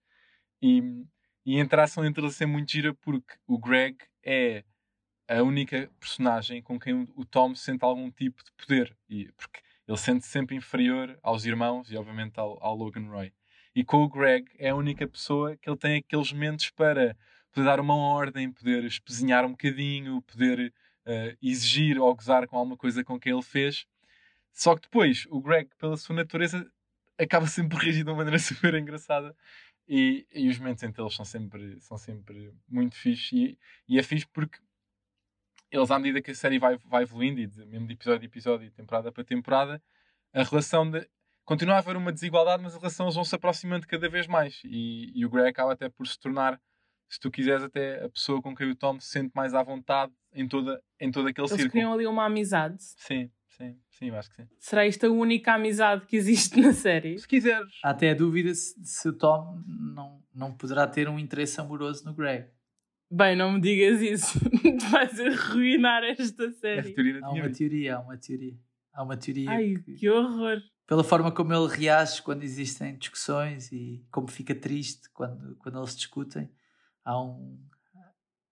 [0.60, 0.82] E,
[1.46, 4.62] e a interação entre eles é muito gira porque o Greg é
[5.26, 8.94] a única personagem com quem o Tom sente algum tipo de poder.
[9.08, 13.32] E, porque ele sente-se sempre inferior aos irmãos e, obviamente, ao, ao Logan Roy.
[13.74, 17.16] E com o Greg é a única pessoa que ele tem aqueles momentos para
[17.52, 20.72] poder dar uma ordem, poder espezinhar um bocadinho, poder
[21.06, 23.86] uh, exigir ou gozar com alguma coisa com quem ele fez.
[24.52, 26.66] Só que depois, o Greg, pela sua natureza,
[27.18, 29.36] acaba sempre rígido de uma maneira super engraçada.
[29.88, 33.36] E, e os momentos entre eles são sempre, são sempre muito fixe.
[33.36, 34.58] E, e é fixe porque
[35.70, 38.26] eles, à medida que a série vai, vai evoluindo, e de, mesmo de episódio a
[38.26, 39.82] episódio, temporada para temporada,
[40.32, 41.06] a relação de.
[41.44, 44.60] Continua a haver uma desigualdade, mas as relações vão se aproximando cada vez mais.
[44.64, 46.60] E, e o Greg acaba até por se tornar,
[47.08, 50.12] se tu quiseres, até a pessoa com quem o Tom se sente mais à vontade
[50.32, 51.70] em, toda, em todo aquele Eles círculo.
[51.70, 52.76] criam ali uma amizade.
[52.80, 54.48] Sim, sim, sim, acho que sim.
[54.58, 57.16] Será isto a única amizade que existe na série?
[57.16, 57.78] Se quiseres.
[57.84, 62.04] Há até a dúvida se, se o Tom não, não poderá ter um interesse amoroso
[62.04, 62.48] no Greg.
[63.10, 64.38] Bem, não me digas isso.
[64.90, 66.94] Vais arruinar esta série.
[67.22, 68.58] Há uma teoria, há uma teoria.
[68.92, 70.60] Há uma teoria Ai, que- que horror.
[70.86, 75.94] pela forma como ele reage quando existem discussões e como fica triste quando, quando eles
[75.96, 76.50] discutem,
[77.04, 77.58] há um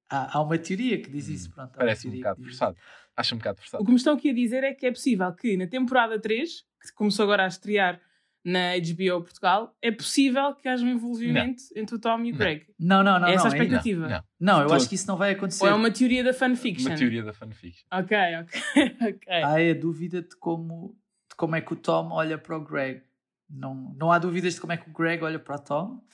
[0.09, 1.51] há, há uma teoria que diz isso.
[1.53, 2.77] Pronto, Parece um bocado forçado.
[3.17, 3.85] Acho um bocado O forçado.
[3.85, 6.93] que me estão aqui a dizer é que é possível que na temporada 3, que
[6.95, 8.01] começou agora a estrear
[8.45, 12.39] na HBO Portugal, é possível que haja um envolvimento entre o Tom e o Não.
[12.39, 12.67] Greg.
[12.79, 13.27] Não, não, não.
[13.27, 13.65] É essa não, a ainda.
[13.65, 14.09] expectativa?
[14.09, 14.77] Não, Não, eu Todo.
[14.77, 15.65] acho que isso não vai acontecer.
[15.65, 16.91] Ou é uma teoria da fanfiction?
[16.91, 17.87] uma teoria da fanfiction.
[17.91, 18.61] Ok, ok,
[19.09, 19.43] ok.
[19.43, 20.95] Há a dúvida de como,
[21.31, 23.03] de como é que o Tom olha para o Greg.
[23.49, 26.05] Não, não há dúvidas de como é que o Greg olha para o Tom,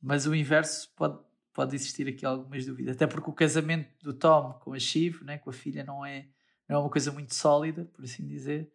[0.00, 1.18] mas o inverso pode,
[1.52, 2.94] pode existir aqui algumas dúvidas.
[2.94, 6.26] Até porque o casamento do Tom com a Shiv, né, com a filha, não é,
[6.68, 8.70] não é uma coisa muito sólida, por assim dizer.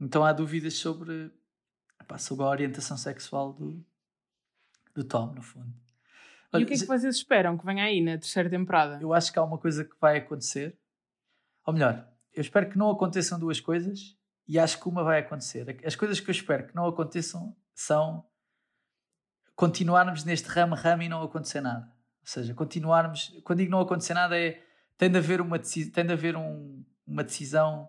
[0.00, 1.30] Então há dúvidas sobre,
[2.10, 3.84] epá, sobre a orientação sexual do,
[4.94, 5.68] do Tom, no fundo.
[6.52, 8.98] E Olha, o que é que vocês esperam que venha aí na terceira temporada?
[9.00, 10.76] eu acho que há uma coisa que vai acontecer.
[11.64, 14.16] Ou melhor, eu espero que não aconteçam duas coisas
[14.48, 15.78] e acho que uma vai acontecer.
[15.84, 18.26] As coisas que eu espero que não aconteçam são
[19.54, 21.86] continuarmos neste ramo-ramo e não acontecer nada.
[21.86, 23.32] Ou seja, continuarmos.
[23.44, 24.60] Quando digo não acontecer nada, é
[24.98, 27.88] tem de haver uma, tem de haver um- uma decisão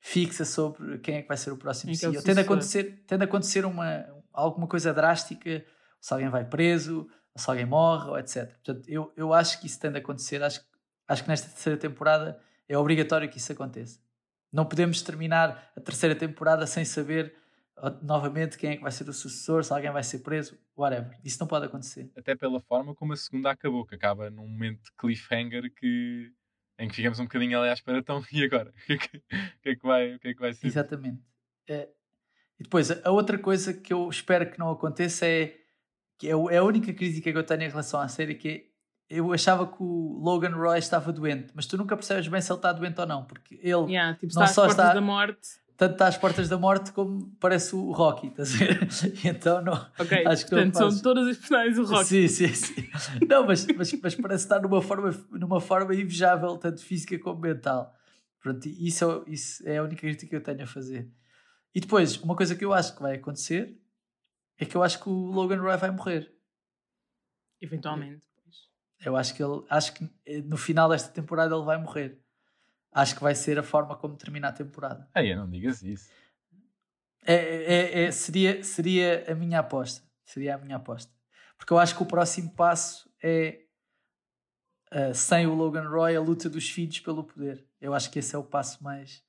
[0.00, 2.12] fixa sobre quem é que vai ser o próximo Quem é CEO.
[2.12, 2.44] Tem de sucessor.
[2.44, 5.64] acontecer, tem de acontecer uma, alguma coisa drástica,
[6.00, 8.52] se alguém vai preso, ou se alguém morre, ou etc.
[8.64, 10.42] Portanto, eu, eu acho que isso tem de acontecer.
[10.42, 10.66] Acho, que-
[11.08, 13.98] acho que nesta terceira temporada é obrigatório que isso aconteça.
[14.52, 17.34] Não podemos terminar a terceira temporada sem saber
[18.02, 21.16] novamente quem é que vai ser o sucessor, se alguém vai ser preso, whatever.
[21.24, 22.10] Isso não pode acontecer.
[22.16, 26.32] Até pela forma como a segunda acabou, que acaba num momento de cliffhanger que,
[26.78, 27.98] em que ficamos um bocadinho ali à espera.
[27.98, 28.70] Então, e agora?
[28.70, 29.20] O que é que, o
[29.62, 30.66] que, é que vai, o que, é que vai ser?
[30.66, 31.20] Exatamente.
[31.68, 31.88] É,
[32.58, 35.56] e depois, a outra coisa que eu espero que não aconteça é
[36.18, 38.68] que é, é a única crítica que eu tenho em relação à série que é,
[39.10, 42.58] eu achava que o Logan Roy estava doente, mas tu nunca percebes bem se ele
[42.58, 45.48] está doente ou não, porque ele Yeah, tipo, não está só está- da morte.
[45.78, 48.88] Tanto está às portas da morte como parece o Rocky, estás a ver?
[49.24, 49.72] Então não.
[49.98, 51.00] Ok, Acho que não portanto, são faz.
[51.00, 52.04] todas as personagens do Rock.
[52.04, 52.74] Sim, sim, sim.
[53.26, 57.94] Não, mas, mas, mas parece estar numa forma, numa forma invejável, tanto física como mental.
[58.42, 61.10] Pronto, isso, é- isso é a única crítica que eu tenho a fazer.
[61.74, 63.80] E depois, uma coisa que eu acho que vai acontecer
[64.58, 66.32] é que eu acho que o Logan Roy vai morrer.
[67.60, 68.26] Eventualmente.
[68.34, 68.56] pois.
[69.04, 72.20] Eu acho que ele, acho que eh, no final desta temporada ele vai morrer.
[72.98, 75.08] Acho que vai ser a forma como termina a temporada.
[75.14, 76.10] Ei, não digas isso.
[77.24, 80.02] É, é- é- seria, seria a minha aposta.
[80.24, 81.12] Seria a minha aposta.
[81.56, 83.60] Porque eu acho que o próximo passo é
[84.90, 87.64] ah, sem o Logan Roy a luta dos filhos pelo poder.
[87.80, 89.22] Eu acho que esse é o passo mais,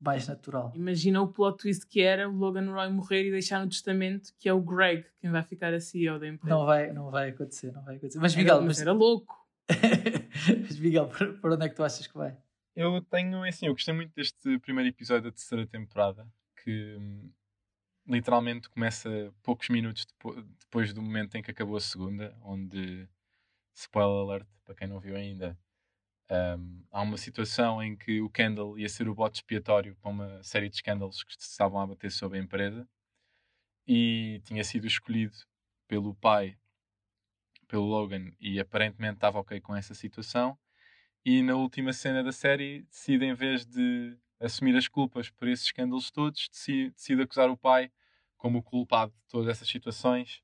[0.00, 0.70] mais natural.
[0.76, 4.48] Imagina o plot twist que era o Logan Roy morrer e deixar no testamento que
[4.48, 6.54] é o Greg quem vai ficar a CEO da empresa.
[6.54, 8.20] Não vai, não vai acontecer, não vai acontecer.
[8.20, 9.36] Mas Era- Miguel, mas mas, era louco.
[10.62, 11.08] mas Miguel,
[11.40, 12.36] por onde é que tu achas que vai?
[12.74, 16.26] Eu tenho, assim, eu gostei muito deste primeiro episódio da terceira temporada,
[16.62, 17.32] que hum,
[18.06, 23.08] literalmente começa poucos minutos depo- depois do momento em que acabou a segunda, onde,
[23.74, 25.58] spoiler alert, para quem não viu ainda,
[26.58, 30.42] hum, há uma situação em que o Kendall ia ser o bote expiatório para uma
[30.42, 32.88] série de escândalos que se estavam a bater sobre a empresa
[33.86, 35.36] e tinha sido escolhido
[35.88, 36.56] pelo pai,
[37.68, 40.58] pelo Logan, e aparentemente estava ok com essa situação
[41.24, 45.66] e na última cena da série decide, em vez de assumir as culpas por esses
[45.66, 47.90] escândalos todos, decide, decide acusar o pai
[48.36, 50.42] como o culpado de todas essas situações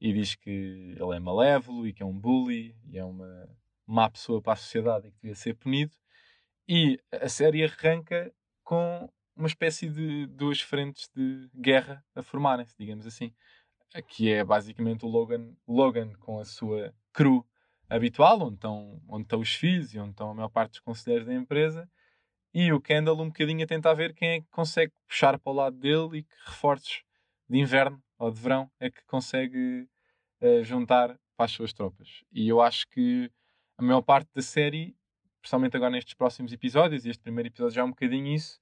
[0.00, 3.48] e diz que ele é malévolo e que é um bully e é uma
[3.86, 5.94] má pessoa para a sociedade e que devia ser punido.
[6.68, 8.32] E a série arranca
[8.64, 13.32] com uma espécie de duas frentes de guerra a formarem-se, digamos assim.
[14.02, 17.46] que é basicamente o Logan, Logan com a sua crew
[17.88, 21.26] habitual, onde estão, onde estão os filhos e onde estão a maior parte dos conselheiros
[21.26, 21.88] da empresa,
[22.52, 25.54] e o Kendall um bocadinho a tentar ver quem é que consegue puxar para o
[25.54, 27.02] lado dele e que reforços
[27.48, 29.88] de inverno ou de verão é que consegue
[30.40, 32.24] uh, juntar para as suas tropas.
[32.32, 33.30] E eu acho que
[33.76, 34.96] a maior parte da série,
[35.40, 38.58] principalmente agora nestes próximos episódios, e este primeiro episódio já é um bocadinho isso,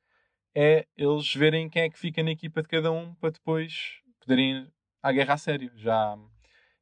[0.54, 4.56] é eles verem quem é que fica na equipa de cada um para depois poderem
[4.56, 5.70] ir à guerra a sério.
[5.76, 6.16] Já,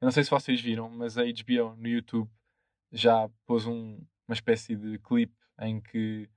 [0.03, 2.29] eu não sei se vocês viram, mas a HBO no YouTube
[2.91, 6.29] já pôs um, uma espécie de clipe em que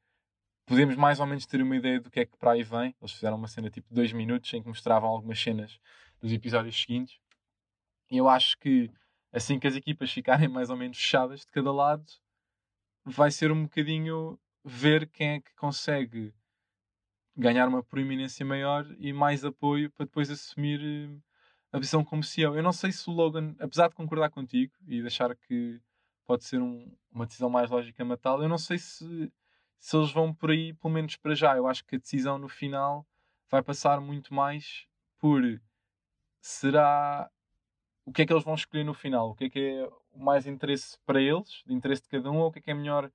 [0.67, 2.95] podemos mais ou menos ter uma ideia do que é que para aí vem.
[3.01, 5.79] Eles fizeram uma cena tipo dois minutos em que mostravam algumas cenas
[6.21, 7.19] dos episódios seguintes.
[8.11, 8.91] E eu acho que
[9.33, 12.05] assim que as equipas ficarem mais ou menos fechadas de cada lado,
[13.03, 16.35] vai ser um bocadinho ver quem é que consegue
[17.35, 21.19] ganhar uma proeminência maior e mais apoio para depois assumir eh,
[21.75, 22.55] a visão como CEO.
[22.55, 25.81] Eu não sei se o Logan, apesar de concordar contigo e de achar que
[26.25, 29.31] pode ser um, uma decisão mais lógica matá-lo, eu não sei se,
[29.77, 31.55] se eles vão por aí, pelo menos para já.
[31.57, 33.05] Eu acho que a decisão no final
[33.49, 34.87] vai passar muito mais
[35.19, 35.41] por
[36.39, 37.29] será
[38.05, 40.19] o que é que eles vão escolher no final, o que é que é o
[40.19, 42.73] mais interesse para eles, de interesse de cada um, ou o que é que é
[42.73, 43.11] melhor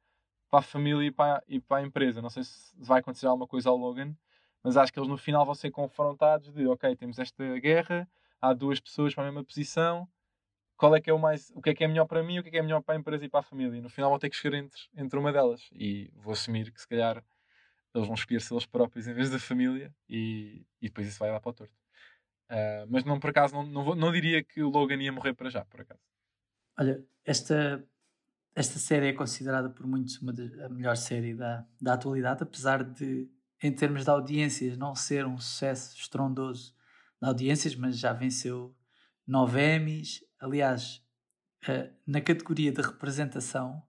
[0.51, 2.21] para a família e para, e para a empresa.
[2.21, 4.15] Não sei se vai acontecer alguma coisa ao Logan,
[4.63, 8.09] mas acho que eles no final vão ser confrontados de ok, temos esta guerra,
[8.41, 10.09] há duas pessoas para a mesma posição,
[10.77, 12.43] qual é que é o mais, o que é que é melhor para mim, o
[12.43, 13.77] que é que é melhor para a empresa e para a família.
[13.77, 15.69] E no final vão ter que escolher entre, entre uma delas.
[15.73, 17.23] E vou assumir que se calhar
[17.95, 21.41] eles vão escolher-se eles próprios em vez da família e, e depois isso vai lá
[21.41, 21.75] para o torto.
[22.51, 25.35] Uh, mas não, por acaso, não, não, vou, não diria que o Logan ia morrer
[25.35, 26.01] para já, por acaso.
[26.79, 27.85] Olha, esta,
[28.55, 30.33] esta série é considerada por muitos uma
[30.65, 33.29] a melhor série da, da atualidade, apesar de,
[33.63, 36.75] em termos de audiências, não ser um sucesso estrondoso
[37.21, 38.77] de audiências, mas já venceu
[39.27, 40.25] nove Emmys.
[40.39, 41.03] Aliás,
[41.65, 43.83] uh, na categoria de representação,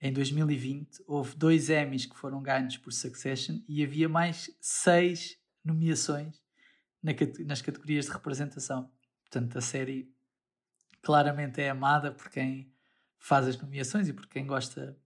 [0.00, 6.40] em 2020, houve dois Emmys que foram ganhos por Succession e havia mais seis nomeações
[7.02, 7.12] na,
[7.46, 8.90] nas categorias de representação.
[9.22, 10.14] Portanto, a série
[11.02, 12.72] claramente é amada por quem
[13.18, 14.96] faz as nomeações e por quem gosta,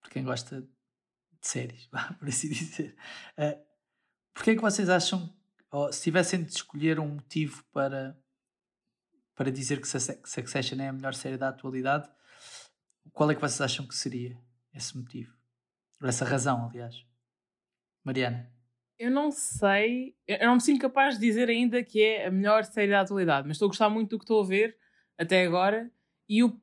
[0.00, 2.96] por quem gosta de séries, por assim dizer.
[3.38, 3.70] Uh,
[4.40, 5.30] Porquê é que vocês acham,
[5.92, 8.16] se tivessem de escolher um motivo para,
[9.34, 12.08] para dizer que Succession é a melhor série da atualidade,
[13.12, 14.38] qual é que vocês acham que seria
[14.74, 15.32] esse motivo?
[16.02, 17.04] Ou essa razão, aliás?
[18.04, 18.50] Mariana?
[18.98, 22.64] Eu não sei, eu não me sinto capaz de dizer ainda que é a melhor
[22.64, 24.76] série da atualidade, mas estou a gostar muito do que estou a ver
[25.18, 25.90] até agora.
[26.28, 26.60] E o,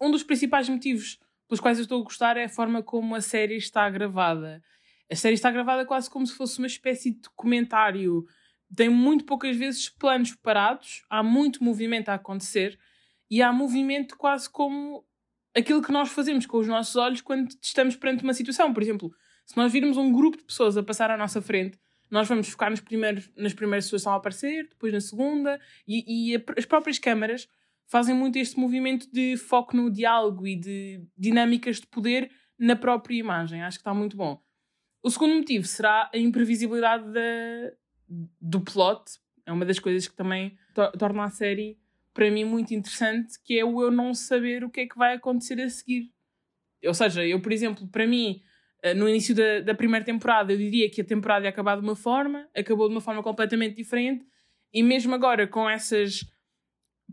[0.00, 3.20] um dos principais motivos pelos quais eu estou a gostar é a forma como a
[3.20, 4.62] série está gravada.
[5.10, 8.26] A série está gravada quase como se fosse uma espécie de documentário.
[8.74, 12.78] Tem muito poucas vezes planos parados, há muito movimento a acontecer
[13.30, 15.04] e há movimento quase como
[15.54, 18.72] aquilo que nós fazemos com os nossos olhos quando estamos perante uma situação.
[18.74, 19.12] Por exemplo,
[19.44, 21.78] se nós virmos um grupo de pessoas a passar à nossa frente,
[22.10, 25.60] nós vamos focar nos primeiros, nas primeiras pessoas que estão a aparecer, depois na segunda,
[25.86, 27.48] e, e a, as próprias câmaras
[27.86, 33.16] fazem muito este movimento de foco no diálogo e de dinâmicas de poder na própria
[33.16, 33.62] imagem.
[33.62, 34.40] Acho que está muito bom.
[35.02, 37.72] O segundo motivo será a imprevisibilidade da,
[38.08, 39.02] do plot.
[39.44, 41.78] É uma das coisas que também to torna a série,
[42.12, 45.14] para mim, muito interessante, que é o eu não saber o que é que vai
[45.14, 46.10] acontecer a seguir.
[46.84, 48.40] Ou seja, eu, por exemplo, para mim,
[48.82, 51.82] eh, no início da, da primeira temporada, eu diria que a temporada ia acabar de
[51.82, 54.24] uma forma, acabou de uma forma completamente diferente,
[54.72, 56.20] e mesmo agora, com essas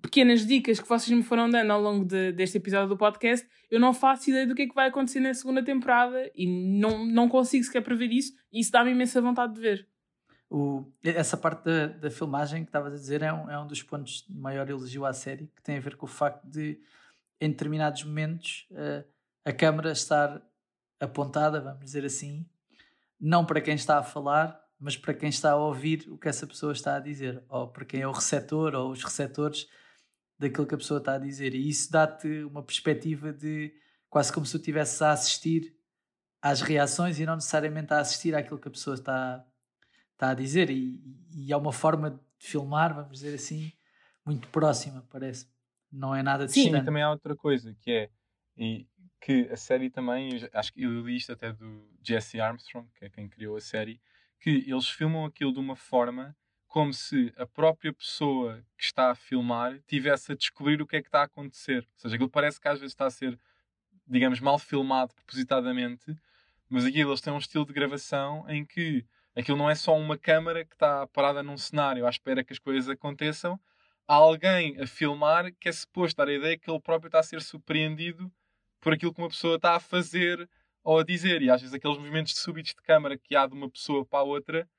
[0.02, 3.80] pequenas dicas que vocês me foram dando ao longo de, deste episódio do podcast, eu
[3.80, 7.30] não faço ideia do que é que vai acontecer na segunda temporada e não, não
[7.30, 9.88] consigo sequer prever isso, e isso dá-me imensa vontade de ver.
[10.56, 13.82] O, essa parte da, da filmagem que estavas a dizer é um, é um dos
[13.82, 16.80] pontos de maior elogio à série, que tem a ver com o facto de,
[17.42, 19.04] em determinados momentos, uh,
[19.44, 20.40] a câmera estar
[21.00, 22.46] apontada, vamos dizer assim,
[23.20, 26.46] não para quem está a falar, mas para quem está a ouvir o que essa
[26.46, 29.68] pessoa está a dizer, ou para quem é o receptor ou os receptores
[30.38, 31.56] daquilo que a pessoa está a dizer.
[31.56, 33.74] E isso dá-te uma perspectiva de
[34.08, 35.76] quase como se tu estivesses a assistir
[36.40, 39.44] às reações e não necessariamente a assistir àquilo que a pessoa está,
[40.14, 40.70] está a dizer.
[40.70, 41.02] E,
[41.32, 43.72] e é uma forma de filmar, vamos dizer assim,
[44.26, 45.48] muito próxima, parece.
[45.92, 46.72] Não é nada distante.
[46.72, 48.10] Sim, e também há outra coisa que é.
[48.58, 48.88] E
[49.22, 53.10] que a série também, acho que eu li isto até do Jesse Armstrong, que é
[53.10, 54.02] quem criou a série,
[54.40, 56.36] que eles filmam aquilo de uma forma
[56.68, 61.02] como se a própria pessoa que está a filmar tivesse a descobrir o que é
[61.02, 61.88] que está a acontecer.
[61.94, 63.40] Ou seja, aquilo parece que às vezes está a ser,
[64.08, 66.18] digamos, mal filmado propositadamente,
[66.68, 69.06] mas aquilo eles têm um estilo de gravação em que
[69.36, 72.60] aquilo não é só uma câmara que está parada num cenário à espera que as
[72.60, 73.60] coisas aconteçam,
[74.08, 77.24] há alguém a filmar que é suposto dar a ideia que ele próprio está a
[77.24, 78.32] ser surpreendido
[78.80, 80.50] por aquilo que uma pessoa está a fazer
[80.84, 81.42] ou a dizer.
[81.42, 84.24] E às vezes aqueles movimentos súbitos de câmara que há de uma pessoa para a
[84.24, 84.70] outra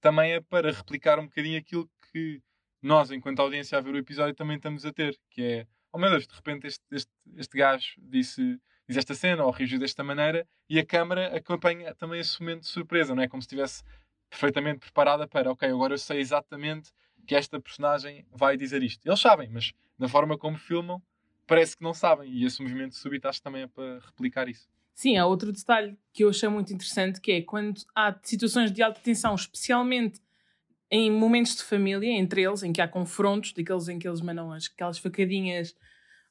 [0.00, 2.40] também é para replicar um bocadinho aquilo que
[2.80, 6.10] nós, enquanto audiência a ver o episódio, também estamos a ter, que é, oh meu
[6.10, 10.46] Deus, de repente este, este, este gajo disse, diz esta cena ou reagiu desta maneira
[10.68, 13.28] e a câmara acompanha também esse momento de surpresa, não é?
[13.28, 13.82] Como se estivesse
[14.30, 16.90] perfeitamente preparada para, ok, agora eu sei exatamente
[17.26, 19.06] que esta personagem vai dizer isto.
[19.06, 21.02] Eles sabem, mas na forma como filmam,
[21.46, 22.30] parece que não sabem.
[22.30, 24.68] E esse movimento súbito acho também é para replicar isso.
[24.94, 28.82] Sim, há outro detalhe que eu achei muito interessante, que é quando há situações de
[28.82, 30.20] alta tensão, especialmente
[30.90, 34.52] em momentos de família, entre eles, em que há confrontos, daqueles em que eles mandam
[34.52, 35.76] as, aquelas facadinhas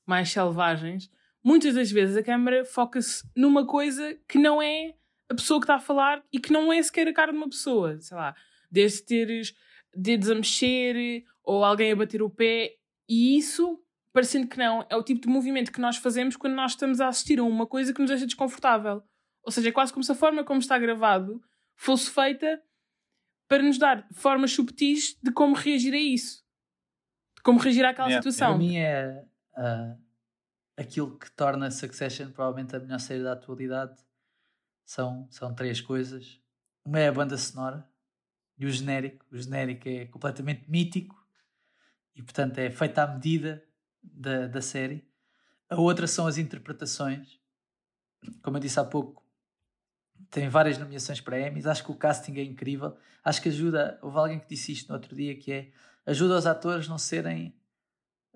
[0.06, 1.10] mais selvagens,
[1.48, 4.94] muitas das vezes a câmera foca-se numa coisa que não é
[5.30, 7.48] a pessoa que está a falar e que não é sequer a cara de uma
[7.48, 7.98] pessoa.
[8.02, 8.36] Sei lá,
[8.70, 9.56] desde teres
[9.96, 12.76] dedos a mexer ou alguém a bater o pé,
[13.08, 13.82] e isso,
[14.12, 17.08] parecendo que não, é o tipo de movimento que nós fazemos quando nós estamos a
[17.08, 19.02] assistir a uma coisa que nos deixa desconfortável.
[19.42, 21.42] Ou seja, é quase como se a forma como está gravado
[21.78, 22.62] fosse feita
[23.48, 26.44] para nos dar formas subtis de como reagir a isso.
[27.38, 28.58] De como reagir àquela Para situação.
[28.58, 29.24] mim é
[29.56, 29.96] ah,
[30.78, 34.00] aquilo que torna Succession provavelmente a melhor série da atualidade.
[34.86, 36.40] São, são três coisas.
[36.86, 37.86] Uma é a banda sonora
[38.58, 39.26] e o genérico.
[39.32, 41.22] O genérico é completamente mítico
[42.16, 43.64] e, portanto, é feito à medida
[44.02, 45.06] da, da série.
[45.70, 47.40] A outra são as interpretações.
[48.42, 49.26] Como eu disse há pouco,
[50.30, 51.66] tem várias nomeações para Emmys.
[51.66, 52.96] Acho que o casting é incrível.
[53.24, 54.00] Acho que ajuda.
[54.02, 55.72] Houve alguém que disse isto no outro dia que é
[56.06, 57.54] ajuda os atores não serem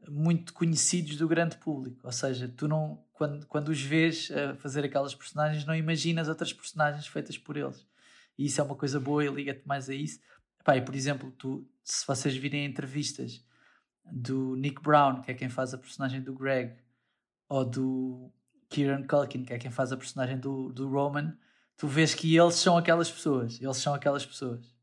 [0.07, 1.99] muito conhecidos do grande público.
[2.03, 6.51] Ou seja, tu não quando, quando os vês a fazer aquelas personagens, não imaginas outras
[6.51, 7.85] personagens feitas por eles.
[8.35, 10.19] E isso é uma coisa boa e liga-te mais a isso.
[10.59, 13.45] Epá, e, por exemplo, tu, se vocês virem entrevistas
[14.03, 16.75] do Nick Brown, que é quem faz a personagem do Greg,
[17.47, 18.31] ou do
[18.69, 21.37] Kieran Culkin, que é quem faz a personagem do, do Roman,
[21.77, 23.61] tu vês que eles são aquelas pessoas.
[23.61, 24.73] Eles são aquelas pessoas.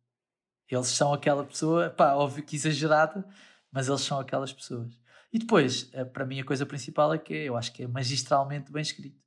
[0.71, 3.27] Eles são aquela pessoa, pá, óbvio que exagerada,
[3.73, 4.97] mas eles são aquelas pessoas.
[5.33, 8.73] E depois, eh, para mim, a coisa principal é que eu acho que é magistralmente
[8.73, 9.21] bem escrito.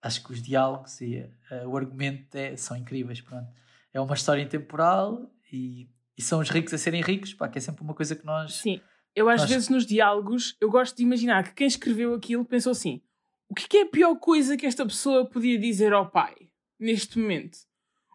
[0.00, 1.16] Acho que os diálogos e
[1.50, 3.20] eh, o argumento é- são incríveis.
[3.20, 3.48] Pronto.
[3.92, 7.60] É uma história intemporal e, e são os ricos a serem ricos, pá, que é
[7.60, 8.54] sempre uma coisa que nós.
[8.54, 8.80] Sim.
[9.14, 12.72] Eu às Nós- vezes nos diálogos, eu gosto de imaginar que quem escreveu aquilo pensou
[12.72, 13.02] assim:
[13.48, 16.34] o que é, é a pior coisa que esta pessoa podia dizer ao pai
[16.80, 17.58] neste momento?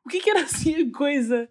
[0.03, 1.47] O que é que era assim a coisa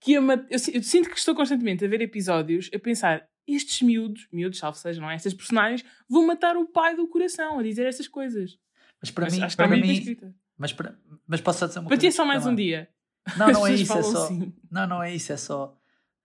[0.00, 3.82] que ia mat- eu, eu sinto que estou constantemente a ver episódios a pensar: estes
[3.82, 5.14] miúdos, miúdos, salvo seja, não é?
[5.14, 8.58] Estas personagens vão matar o pai do coração a dizer estas coisas.
[9.00, 10.34] Mas para Mas mim, acho para mim escrita.
[10.56, 12.88] mas, para, mas posso só dizer uma Para ti é coisa só mais um dia.
[13.36, 14.24] Não, não é isso, é só.
[14.24, 14.54] assim.
[14.70, 15.76] Não, não é isso, é só.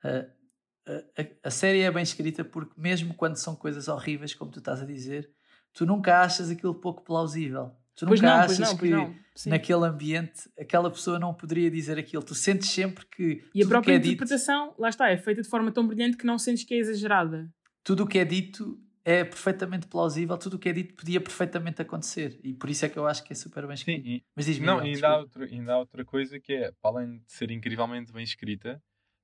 [0.04, 1.06] uh, uh,
[1.44, 4.82] a, a série é bem escrita porque, mesmo quando são coisas horríveis, como tu estás
[4.82, 5.30] a dizer,
[5.74, 7.76] tu nunca achas aquilo pouco plausível.
[8.02, 9.16] Tu Pois nunca não, pois achas não, pois que não.
[9.36, 9.50] Sim.
[9.52, 12.24] naquele ambiente aquela pessoa não poderia dizer aquilo.
[12.24, 15.48] Tu sentes sempre que E a própria é dito, interpretação, lá está, é feita de
[15.48, 17.48] forma tão brilhante que não sentes que é exagerada.
[17.84, 21.80] tudo o que é dito é perfeitamente plausível, tudo o que é dito podia perfeitamente
[21.80, 22.40] acontecer.
[22.44, 24.08] E por isso é que eu acho que é super bem Sim, escrito.
[24.08, 27.18] e, Mas diz-me, não, ainda há, outra, ainda há outra coisa que é, para além
[27.20, 28.82] de ser incrivelmente bem escrita,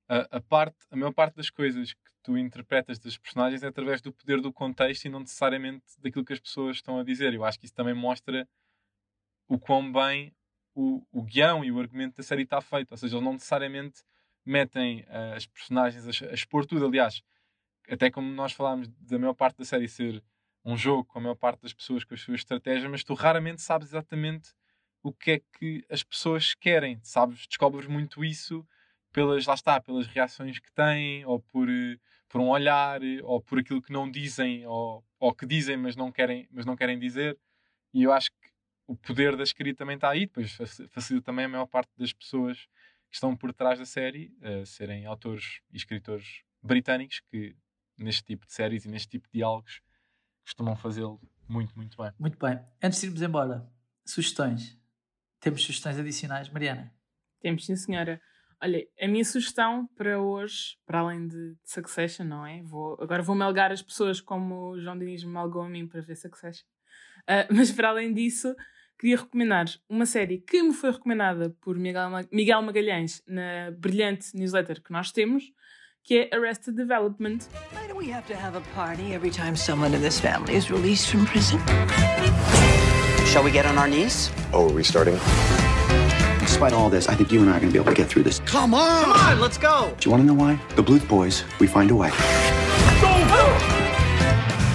[0.08, 4.00] a, a, parte, a maior parte das coisas que tu interpretas das personagens é através
[4.00, 7.34] do poder do contexto e não necessariamente daquilo que as pessoas estão a dizer.
[7.34, 8.48] Eu acho que isso também mostra
[9.48, 10.34] o quão bem
[10.74, 12.92] o, o guião e o argumento da série está feito.
[12.92, 14.02] Ou seja, eles não necessariamente
[14.44, 16.86] metem ah, as personagens a, a expor tudo.
[16.86, 17.22] Aliás,
[17.88, 20.22] até como nós falámos da maior parte da série ser
[20.64, 23.62] um jogo com a maior parte das pessoas com as suas estratégias, mas tu raramente
[23.62, 24.50] sabes exatamente
[25.02, 27.46] o que é que as pessoas querem, sabes?
[27.46, 28.66] Descobres muito isso
[29.12, 33.40] pelas, lá está, pelas reações que têm, ou por, eh, por um olhar, eh, ou
[33.40, 36.98] por aquilo que não dizem, ou, ou que dizem, mas não, querem, mas não querem
[36.98, 37.38] dizer.
[37.94, 38.48] E eu acho que
[38.88, 42.12] o poder da escrita também está aí, depois faci- facilita também a maior parte das
[42.12, 42.58] pessoas
[43.08, 47.54] que estão por trás da série a serem autores e escritores britânicos que
[47.96, 49.80] neste tipo de séries e neste tipo de diálogos
[50.42, 52.10] costumam fazê-lo muito, muito bem.
[52.18, 52.58] Muito bem.
[52.82, 53.70] Antes de irmos embora,
[54.04, 54.78] sugestões.
[55.38, 56.48] Temos sugestões adicionais.
[56.48, 56.92] Mariana,
[57.40, 58.20] Temos, sim, senhora.
[58.60, 62.60] Olha, a minha sugestão para hoje, para além de Succession, não é?
[62.62, 66.00] Vou, agora vou melgar as pessoas como o João Diniz me melgou a mim para
[66.00, 66.66] ver Succession.
[67.26, 68.54] Ah, mas para além disso,
[68.98, 74.34] queria recomendar uma série que me foi recomendada por Miguel, Ma- Miguel Magalhães na brilhante
[74.34, 75.44] newsletter que nós temos,
[76.02, 77.38] que é Arrested Development.
[77.72, 80.70] Why do we have to have a party every time someone in this family is
[80.70, 81.58] released from prison?
[83.26, 84.30] Shall we get on our knees?
[84.52, 85.18] Oh, are we starting?
[86.40, 88.08] Despite all this, I think you and I are going to be able to get
[88.08, 88.40] through this.
[88.46, 89.04] Come on!
[89.04, 89.94] Come on, let's go!
[90.00, 90.58] Do you want to know why?
[90.76, 92.10] The Bluth boys, we find a way.
[93.00, 93.14] Go!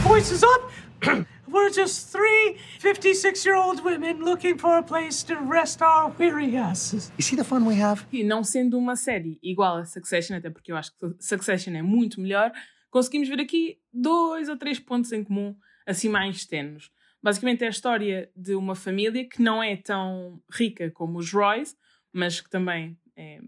[0.03, 0.71] voices up.
[1.53, 6.57] We're just three 56 year old women looking for a place to rest our weary
[6.57, 7.11] asses.
[7.15, 8.07] You see the fun we have?
[8.11, 11.83] E não sendo uma série igual a Succession, até porque eu acho que Succession é
[11.83, 12.51] muito melhor,
[12.89, 16.89] conseguimos ver aqui dois ou três pontos em comum, assim mais tenos.
[17.21, 21.75] Basicamente é a história de uma família que não é tão rica como os Royce,
[22.11, 23.39] mas que também é,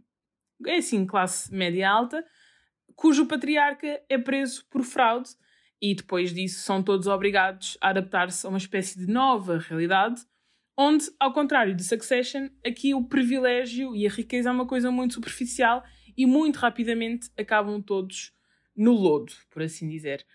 [0.68, 2.24] é assim, classe média alta,
[2.96, 5.32] cujo patriarca é preso por fraude
[5.82, 10.22] e depois disso são todos obrigados a adaptar-se a uma espécie de nova realidade,
[10.78, 15.14] onde, ao contrário de Succession, aqui o privilégio e a riqueza é uma coisa muito
[15.14, 15.84] superficial
[16.18, 18.34] e muito rapidamente acabam todos
[18.76, 20.26] no lodo, por assim dizer.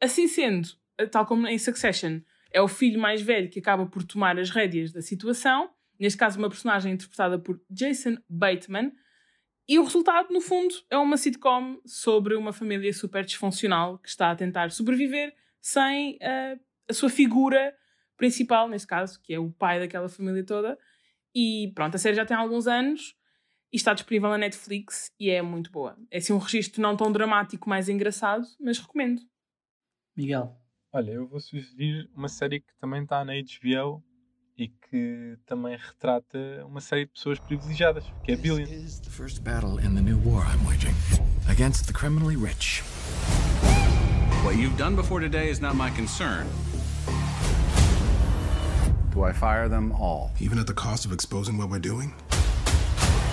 [0.00, 0.68] Assim sendo,
[1.10, 2.20] tal como em Succession,
[2.52, 6.38] é o filho mais velho que acaba por tomar as rédeas da situação, neste caso
[6.38, 8.92] uma personagem interpretada por Jason Bateman,
[9.70, 14.32] e o resultado, no fundo, é uma sitcom sobre uma família super disfuncional que está
[14.32, 17.72] a tentar sobreviver sem uh, a sua figura
[18.16, 20.76] principal, neste caso, que é o pai daquela família toda.
[21.32, 23.14] E pronto, a série já tem alguns anos
[23.72, 25.96] e está disponível na Netflix e é muito boa.
[26.10, 29.22] É assim um registro não tão dramático, mais engraçado, mas recomendo.
[30.16, 30.60] Miguel.
[30.92, 34.02] Olha, eu vou sugerir uma série que também está na HBO
[34.60, 38.66] e que também retrata uma série de pessoas privilegiadas, que é Billion.
[38.66, 40.94] The first battle in the new war I'm waging
[41.48, 42.82] against the criminally rich.
[44.44, 46.46] What you've done before today is not my concern.
[49.14, 50.30] Do I fire them all?
[50.40, 52.12] Even at the cost of exposing what we're doing?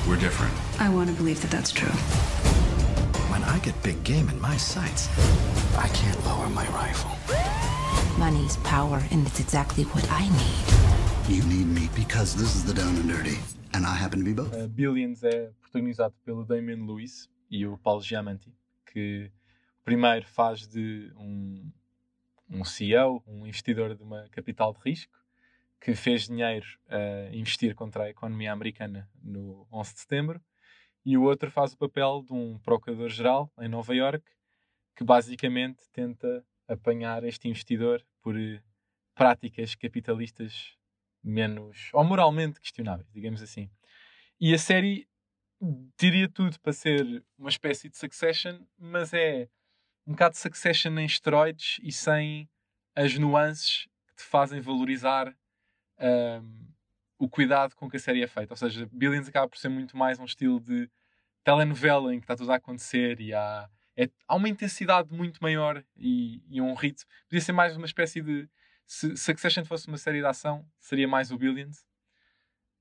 [0.07, 0.53] We're different.
[0.79, 1.93] I want to believe that that's true.
[3.29, 5.09] When I get big game in my sights,
[5.77, 7.11] I can't lower my rifle.
[8.17, 11.16] Money's power, and it's exactly what I need.
[11.29, 13.37] You need me because this is the down and dirty,
[13.73, 14.53] and I happen to be both.
[14.53, 18.55] Uh, Billions é protagonizado pelo Damien Lewis e o Paulo Giamatti,
[18.85, 19.29] que
[19.83, 21.69] primeiro faz de um,
[22.49, 25.21] um CEO, um investidor de uma capital de risco,
[25.81, 30.41] que fez dinheiro a investir contra a economia americana no 11 de setembro,
[31.05, 34.23] e o outro faz o papel de um procurador-geral em Nova York,
[34.95, 38.61] que basicamente tenta apanhar este investidor por eh,
[39.13, 40.76] práticas capitalistas
[41.27, 43.69] menos ou moralmente questionáveis, digamos assim.
[44.39, 45.07] E a série
[45.95, 49.49] teria tudo para ser uma espécie de Succession, mas é
[50.05, 52.49] um bocado de Succession em esteroides e sem
[52.95, 55.35] as nuances que te fazem valorizar
[55.99, 56.67] um,
[57.19, 58.53] o cuidado com que a série é feita.
[58.53, 60.89] Ou seja, Billions acaba por ser muito mais um estilo de
[61.43, 65.83] telenovela em que está tudo a acontecer e há, é, há uma intensidade muito maior
[65.95, 67.09] e, e, um ritmo.
[67.27, 68.47] Podia ser mais uma espécie de.
[68.87, 71.85] Se Succession fosse uma série de ação, seria mais o Billions.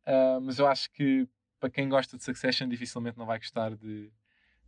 [0.06, 1.28] Uh, mas eu acho que
[1.58, 4.12] para quem gosta de Succession, dificilmente não vai gostar de,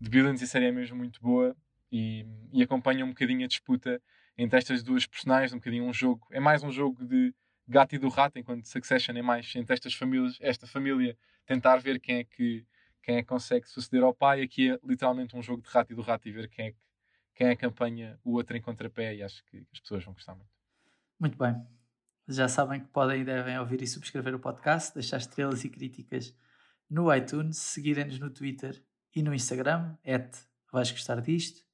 [0.00, 0.40] de Billions.
[0.40, 1.56] E a série é mesmo muito boa
[1.92, 4.02] e, e acompanha um bocadinho a disputa
[4.36, 5.52] entre estas duas personagens.
[5.52, 6.26] Um bocadinho um jogo.
[6.32, 7.32] É mais um jogo de
[7.68, 11.16] gato e do rato, enquanto Succession é mais entre estas famílias, esta família
[11.46, 12.66] tentar ver quem é que
[13.00, 14.42] quem é que consegue suceder ao pai.
[14.42, 16.78] Aqui é literalmente um jogo de rato e do rato e ver quem é que,
[17.34, 20.34] quem é que acompanha o outro em contrapé e acho que as pessoas vão gostar
[20.34, 20.57] muito.
[21.18, 21.54] Muito bem.
[22.28, 26.34] Já sabem que podem e devem ouvir e subscrever o podcast, deixar estrelas e críticas
[26.88, 30.36] no iTunes, seguirem-nos no Twitter e no Instagram, at
[30.70, 31.66] vais gostar disto,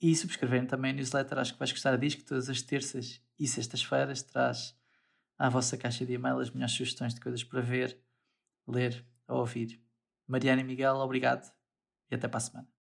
[0.00, 3.48] e subscreverem também a newsletter, acho que vais gostar disto, que todas as terças e
[3.48, 4.76] sextas-feiras traz
[5.38, 7.98] à vossa caixa de e-mail as melhores sugestões de coisas para ver,
[8.68, 9.82] ler ou ouvir.
[10.26, 11.50] Mariana e Miguel, obrigado
[12.10, 12.75] e até para a semana.